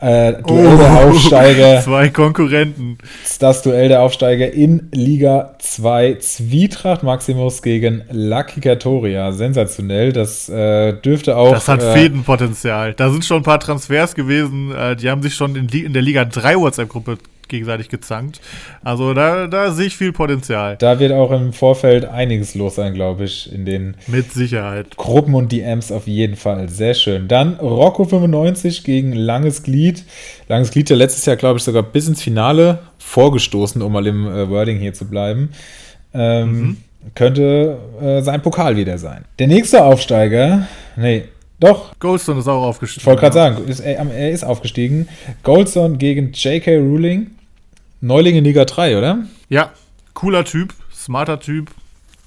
[0.00, 1.80] äh, Duell der Aufsteiger.
[1.84, 2.98] Zwei Konkurrenten.
[3.40, 9.32] Das Duell der Aufsteiger in Liga 2 Zwietracht Maximus gegen Lucky Katoria.
[9.32, 10.12] Sensationell.
[10.12, 11.50] Das äh, dürfte auch.
[11.50, 12.94] Das hat äh, Fädenpotenzial.
[12.94, 14.72] Da sind schon ein paar Transfers gewesen.
[14.72, 17.18] Äh, die haben sich schon in, in der Liga 3 WhatsApp-Gruppe
[17.48, 18.40] gegenseitig gezankt.
[18.82, 20.76] Also da, da sehe ich viel Potenzial.
[20.78, 24.96] Da wird auch im Vorfeld einiges los sein, glaube ich, in den Mit Sicherheit.
[24.96, 26.68] Gruppen und DMs auf jeden Fall.
[26.68, 27.28] Sehr schön.
[27.28, 30.04] Dann Rocco 95 gegen Langes Glied.
[30.48, 34.26] Langes Glied ja letztes Jahr, glaube ich, sogar bis ins Finale vorgestoßen, um mal im
[34.26, 35.50] äh, Wording hier zu bleiben.
[36.14, 36.78] Ähm,
[37.14, 39.24] Könnte äh, sein Pokal wieder sein.
[39.38, 41.24] Der nächste Aufsteiger, nee,
[41.60, 43.02] doch, Goldstone ist auch aufgestiegen.
[43.02, 45.08] ich wollte gerade sagen, ist, er, er ist aufgestiegen.
[45.42, 46.78] Goldson gegen J.K.
[46.78, 47.32] Ruling.
[48.00, 49.24] Neuling in Liga 3, oder?
[49.48, 49.72] Ja,
[50.14, 51.70] cooler Typ, smarter Typ.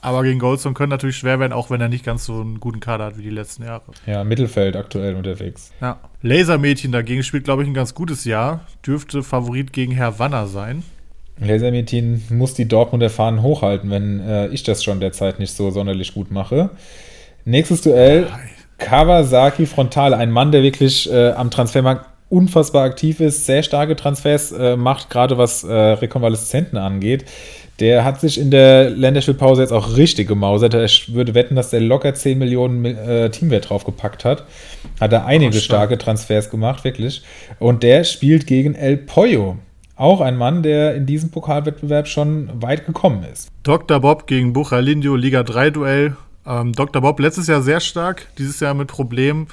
[0.01, 2.79] Aber gegen Goldstone könnte natürlich schwer werden, auch wenn er nicht ganz so einen guten
[2.79, 3.83] Kader hat wie die letzten Jahre.
[4.07, 5.71] Ja, Mittelfeld aktuell unterwegs.
[5.79, 5.99] Ja.
[6.23, 8.65] Lasermädchen dagegen spielt, glaube ich, ein ganz gutes Jahr.
[8.85, 10.83] Dürfte Favorit gegen Herr Wanner sein.
[11.39, 16.13] Lasermetin muss die Dortmunder Fahnen hochhalten, wenn äh, ich das schon derzeit nicht so sonderlich
[16.13, 16.71] gut mache.
[17.45, 18.27] Nächstes Duell:
[18.79, 20.17] Kawasaki Frontale.
[20.17, 25.09] Ein Mann, der wirklich äh, am Transfermarkt unfassbar aktiv ist, sehr starke Transfers äh, macht,
[25.09, 27.25] gerade was äh, Rekonvaleszenten angeht.
[27.79, 30.75] Der hat sich in der Länderspielpause jetzt auch richtig gemausert.
[30.75, 34.45] Ich würde wetten, dass der locker 10 Millionen äh, Teamwert draufgepackt hat.
[34.99, 35.89] Hat er einige stark.
[35.89, 37.23] starke Transfers gemacht, wirklich.
[37.59, 39.57] Und der spielt gegen El Pollo.
[39.95, 43.49] Auch ein Mann, der in diesem Pokalwettbewerb schon weit gekommen ist.
[43.63, 43.99] Dr.
[43.99, 46.15] Bob gegen Buchalindio, Liga 3 Duell.
[46.45, 47.01] Ähm, Dr.
[47.01, 49.47] Bob letztes Jahr sehr stark, dieses Jahr mit Problemen.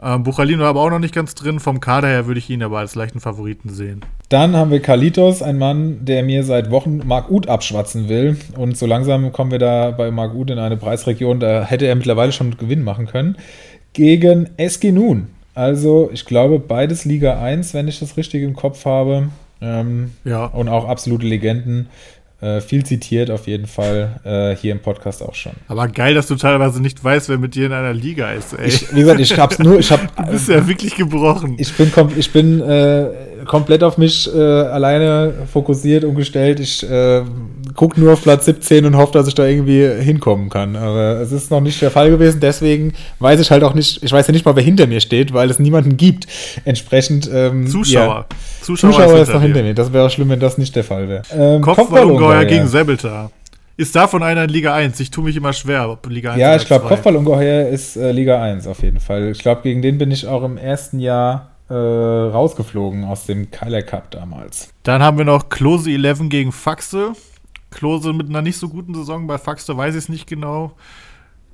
[0.00, 1.58] Ähm, Buchalindio aber auch noch nicht ganz drin.
[1.58, 4.04] Vom Kader her würde ich ihn aber als leichten Favoriten sehen.
[4.28, 8.36] Dann haben wir Kalitos, ein Mann, der mir seit Wochen Mark Uth abschwatzen will.
[8.56, 11.94] Und so langsam kommen wir da bei Mark Uth in eine Preisregion, da hätte er
[11.94, 13.36] mittlerweile schon Gewinn machen können.
[13.92, 15.28] Gegen Eskinun.
[15.54, 19.30] Also, ich glaube, beides Liga 1, wenn ich das richtig im Kopf habe.
[19.60, 20.44] Ähm, Ja.
[20.44, 21.88] Und auch absolute Legenden.
[22.40, 25.52] Äh, viel zitiert auf jeden Fall äh, hier im Podcast auch schon.
[25.66, 28.68] Aber geil, dass du teilweise nicht weißt, wer mit dir in einer Liga ist, ey.
[28.68, 31.56] Ich, wie gesagt, ich hab's nur, ich hab, du bist ja wirklich gebrochen.
[31.58, 33.08] ich bin, ich bin äh,
[33.46, 36.60] komplett auf mich äh, alleine fokussiert und gestellt.
[36.60, 37.22] Ich äh,
[37.74, 40.76] gucke nur auf Platz 17 und hoffe, dass ich da irgendwie hinkommen kann.
[40.76, 42.40] Aber es ist noch nicht der Fall gewesen.
[42.40, 45.32] Deswegen weiß ich halt auch nicht, ich weiß ja nicht mal, wer hinter mir steht,
[45.32, 46.26] weil es niemanden gibt.
[46.64, 47.28] Entsprechend.
[47.32, 48.26] Ähm, Zuschauer.
[48.30, 48.36] Ja.
[48.62, 49.46] Zuschauer, Zuschauer ist noch dir.
[49.46, 49.74] hinter mir.
[49.74, 51.22] Das wäre auch schlimm, wenn das nicht der Fall wäre.
[51.32, 53.30] Ähm, Kopfballungeheuer gegen Sebeltar.
[53.78, 54.98] Ist davon einer in Liga 1?
[54.98, 56.88] Ich tue mich immer schwer, ob Liga 1 Ja, ich glaube, 2.
[56.88, 59.30] Kopfballungeheuer ist äh, Liga 1 auf jeden Fall.
[59.30, 63.82] Ich glaube, gegen den bin ich auch im ersten Jahr äh, rausgeflogen aus dem Kyler
[63.82, 64.72] Cup damals.
[64.82, 67.12] Dann haben wir noch Klose 11 gegen Faxe.
[67.70, 69.26] Klose mit einer nicht so guten Saison.
[69.26, 70.72] Bei Faxe weiß ich es nicht genau.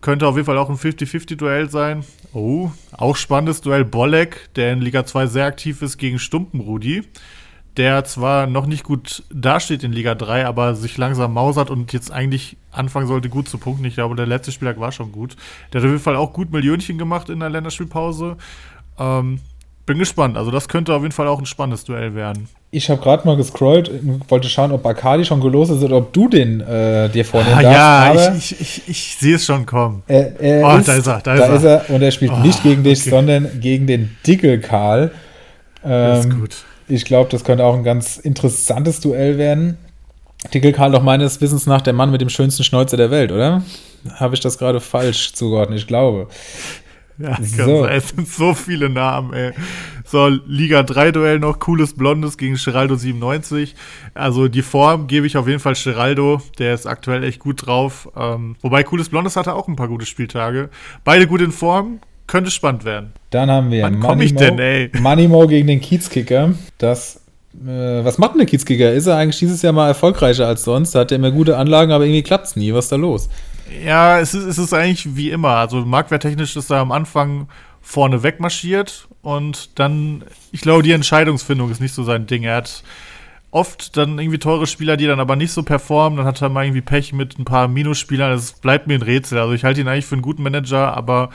[0.00, 2.04] Könnte auf jeden Fall auch ein 50-50-Duell sein.
[2.32, 7.02] Oh, auch spannendes Duell Bolek, der in Liga 2 sehr aktiv ist, gegen Stumpenrudi.
[7.76, 12.12] Der zwar noch nicht gut dasteht in Liga 3, aber sich langsam mausert und jetzt
[12.12, 13.84] eigentlich anfangen sollte, gut zu punkten.
[13.86, 15.36] Ich glaube, der letzte Spieltag war schon gut.
[15.72, 18.36] Der hat auf jeden Fall auch gut Millionchen gemacht in der Länderspielpause.
[18.98, 19.40] Ähm,
[19.86, 20.36] bin gespannt.
[20.36, 22.48] Also, das könnte auf jeden Fall auch ein spannendes Duell werden.
[22.70, 26.12] Ich habe gerade mal gescrollt und wollte schauen, ob Bacardi schon gelost ist oder ob
[26.12, 27.62] du den äh, dir vornehmen Ah,
[28.12, 28.26] darfst.
[28.28, 30.02] ja, ich, ich, ich, sehe es schon kommen.
[30.08, 31.84] er, er Oh, ist, da ist er, da da ist er.
[31.90, 33.10] Und er spielt Oh, nicht gegen dich, okay.
[33.10, 35.12] sondern gegen den Dickel Karl.
[35.82, 36.56] Das ist Ähm, gut.
[36.88, 39.78] Ich glaube, das könnte auch ein ganz interessantes Duell werden.
[40.52, 43.62] Dickel Karl doch meines Wissens nach der Mann mit dem schönsten Schnäuzer der Welt, oder?
[44.16, 45.78] Habe ich das gerade falsch zugeordnet?
[45.78, 46.26] Ich glaube.
[47.18, 47.86] Ja, so.
[47.86, 49.52] Es sind so viele Namen, ey.
[50.04, 53.74] So, Liga 3 Duell noch, cooles Blondes gegen Geraldo 97.
[54.14, 58.08] Also die Form gebe ich auf jeden Fall Geraldo, der ist aktuell echt gut drauf.
[58.16, 60.68] Ähm, wobei cooles Blondes hatte auch ein paar gute Spieltage.
[61.04, 63.12] Beide gut in Form, könnte spannend werden.
[63.30, 64.90] Dann haben wir Wann komm ich Mo- denn, ey?
[65.00, 66.52] Money Mo gegen den Kiezkicker.
[66.78, 67.22] Das,
[67.66, 68.92] äh, was macht denn der Kiezkicker?
[68.92, 70.94] Ist er eigentlich dieses Jahr mal erfolgreicher als sonst?
[70.94, 72.72] Da hat er immer gute Anlagen, aber irgendwie klappt es nie.
[72.74, 73.28] Was ist da los?
[73.84, 75.56] Ja, es ist, es ist eigentlich wie immer.
[75.56, 77.48] Also marktwerttechnisch ist er am Anfang
[77.80, 82.44] vorne wegmarschiert und dann, ich glaube, die Entscheidungsfindung ist nicht so sein Ding.
[82.44, 82.82] Er hat
[83.50, 86.16] oft dann irgendwie teure Spieler, die dann aber nicht so performen.
[86.16, 88.32] Dann hat er mal irgendwie Pech mit ein paar Minusspielern.
[88.32, 89.38] Das bleibt mir ein Rätsel.
[89.38, 91.30] Also ich halte ihn eigentlich für einen guten Manager, aber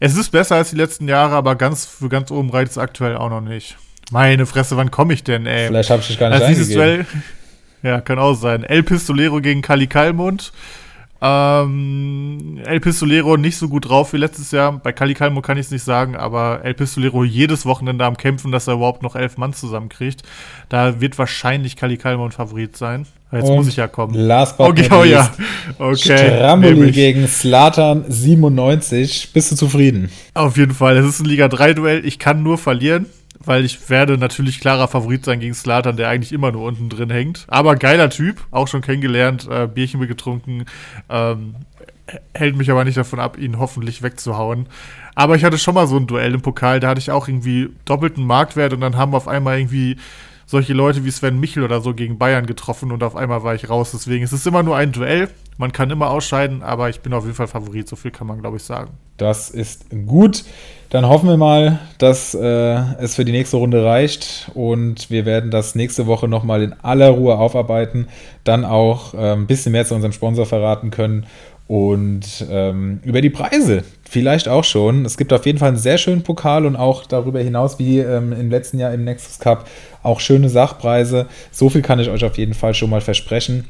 [0.00, 3.16] es ist besser als die letzten Jahre, aber ganz für ganz oben reicht es aktuell
[3.16, 3.76] auch noch nicht.
[4.10, 5.68] Meine Fresse, wann komme ich denn, ey?
[5.68, 6.74] Vielleicht habe ich dich gar nicht Also dieses.
[6.74, 7.06] Duell,
[7.82, 8.64] ja, kann auch sein.
[8.64, 10.52] El Pistolero gegen Kali Kalmund.
[11.26, 14.72] Ähm, El Pistolero nicht so gut drauf wie letztes Jahr.
[14.72, 18.52] Bei Kali Kalmo kann ich es nicht sagen, aber El Pistolero jedes Wochenende am Kämpfen,
[18.52, 20.22] dass er überhaupt noch elf Mann zusammenkriegt.
[20.68, 23.06] Da wird wahrscheinlich Kali Kalmo ein Favorit sein.
[23.32, 24.14] Jetzt Und muss ich ja kommen.
[24.14, 25.32] Last but Okay, not oh ja.
[25.78, 26.18] Okay.
[26.18, 29.30] Stramboli gegen Slatan 97.
[29.32, 30.10] Bist du zufrieden?
[30.34, 30.98] Auf jeden Fall.
[30.98, 32.04] Es ist ein Liga 3-Duell.
[32.04, 33.06] Ich kann nur verlieren,
[33.46, 37.10] weil ich werde natürlich klarer Favorit sein gegen Slatan, der eigentlich immer nur unten drin
[37.10, 37.44] hängt.
[37.48, 40.64] Aber geiler Typ, auch schon kennengelernt, äh, Bierchen mit getrunken.
[41.08, 41.54] Ähm,
[42.34, 44.66] hält mich aber nicht davon ab, ihn hoffentlich wegzuhauen.
[45.14, 47.70] Aber ich hatte schon mal so ein Duell im Pokal, da hatte ich auch irgendwie
[47.84, 49.96] doppelten Marktwert und dann haben auf einmal irgendwie
[50.46, 53.68] solche Leute wie Sven Michel oder so gegen Bayern getroffen und auf einmal war ich
[53.68, 53.92] raus.
[53.92, 55.28] Deswegen es ist immer nur ein Duell.
[55.56, 57.88] Man kann immer ausscheiden, aber ich bin auf jeden Fall Favorit.
[57.88, 58.90] So viel kann man, glaube ich, sagen.
[59.16, 60.44] Das ist gut.
[60.90, 65.50] Dann hoffen wir mal, dass äh, es für die nächste Runde reicht und wir werden
[65.50, 68.08] das nächste Woche nochmal in aller Ruhe aufarbeiten,
[68.44, 71.26] dann auch äh, ein bisschen mehr zu unserem Sponsor verraten können
[71.66, 75.04] und ähm, über die Preise vielleicht auch schon.
[75.04, 78.32] Es gibt auf jeden Fall einen sehr schönen Pokal und auch darüber hinaus, wie ähm,
[78.32, 79.66] im letzten Jahr im Nexus Cup,
[80.02, 81.26] auch schöne Sachpreise.
[81.50, 83.66] So viel kann ich euch auf jeden Fall schon mal versprechen.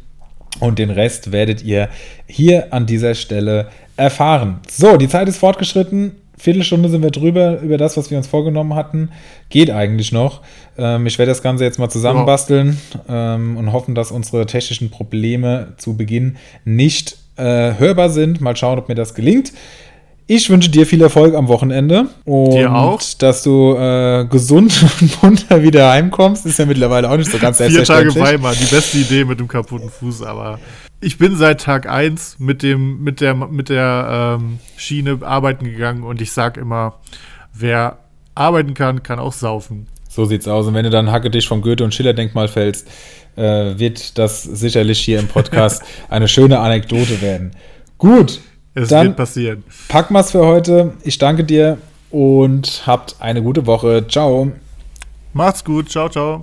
[0.61, 1.89] Und den Rest werdet ihr
[2.27, 4.61] hier an dieser Stelle erfahren.
[4.69, 6.13] So, die Zeit ist fortgeschritten.
[6.37, 9.11] Viertelstunde sind wir drüber über das, was wir uns vorgenommen hatten.
[9.51, 10.43] Geht eigentlich noch.
[10.77, 12.79] Ähm, ich werde das Ganze jetzt mal zusammenbasteln
[13.09, 18.41] ähm, und hoffen, dass unsere technischen Probleme zu Beginn nicht äh, hörbar sind.
[18.41, 19.53] Mal schauen, ob mir das gelingt.
[20.26, 22.99] Ich wünsche dir viel Erfolg am Wochenende und Dir auch.
[23.18, 26.47] dass du äh, gesund und munter wieder heimkommst.
[26.47, 28.24] Ist ja mittlerweile auch nicht so ganz Vier Tage selbstverständlich.
[28.24, 30.59] Weimar, die beste Idee mit dem kaputten Fuß, aber
[31.03, 36.05] ich bin seit Tag 1 mit, dem, mit der, mit der ähm, Schiene arbeiten gegangen
[36.05, 36.95] und ich sag immer,
[37.53, 37.99] wer
[38.35, 39.89] arbeiten kann, kann auch saufen.
[40.09, 40.66] So sieht's aus.
[40.66, 42.89] Und wenn du dann Hacke dich vom Goethe- und Schiller-Denkmal fällst,
[43.37, 47.53] äh, wird das sicherlich hier im Podcast eine schöne Anekdote werden.
[47.99, 48.41] Gut,
[48.74, 49.62] Es dann wird passieren.
[49.89, 50.95] packen wir's für heute.
[51.05, 51.78] Ich danke dir
[52.11, 54.05] und habt eine gute Woche.
[54.09, 54.51] Ciao.
[55.32, 56.43] Macht's gut, ciao, ciao.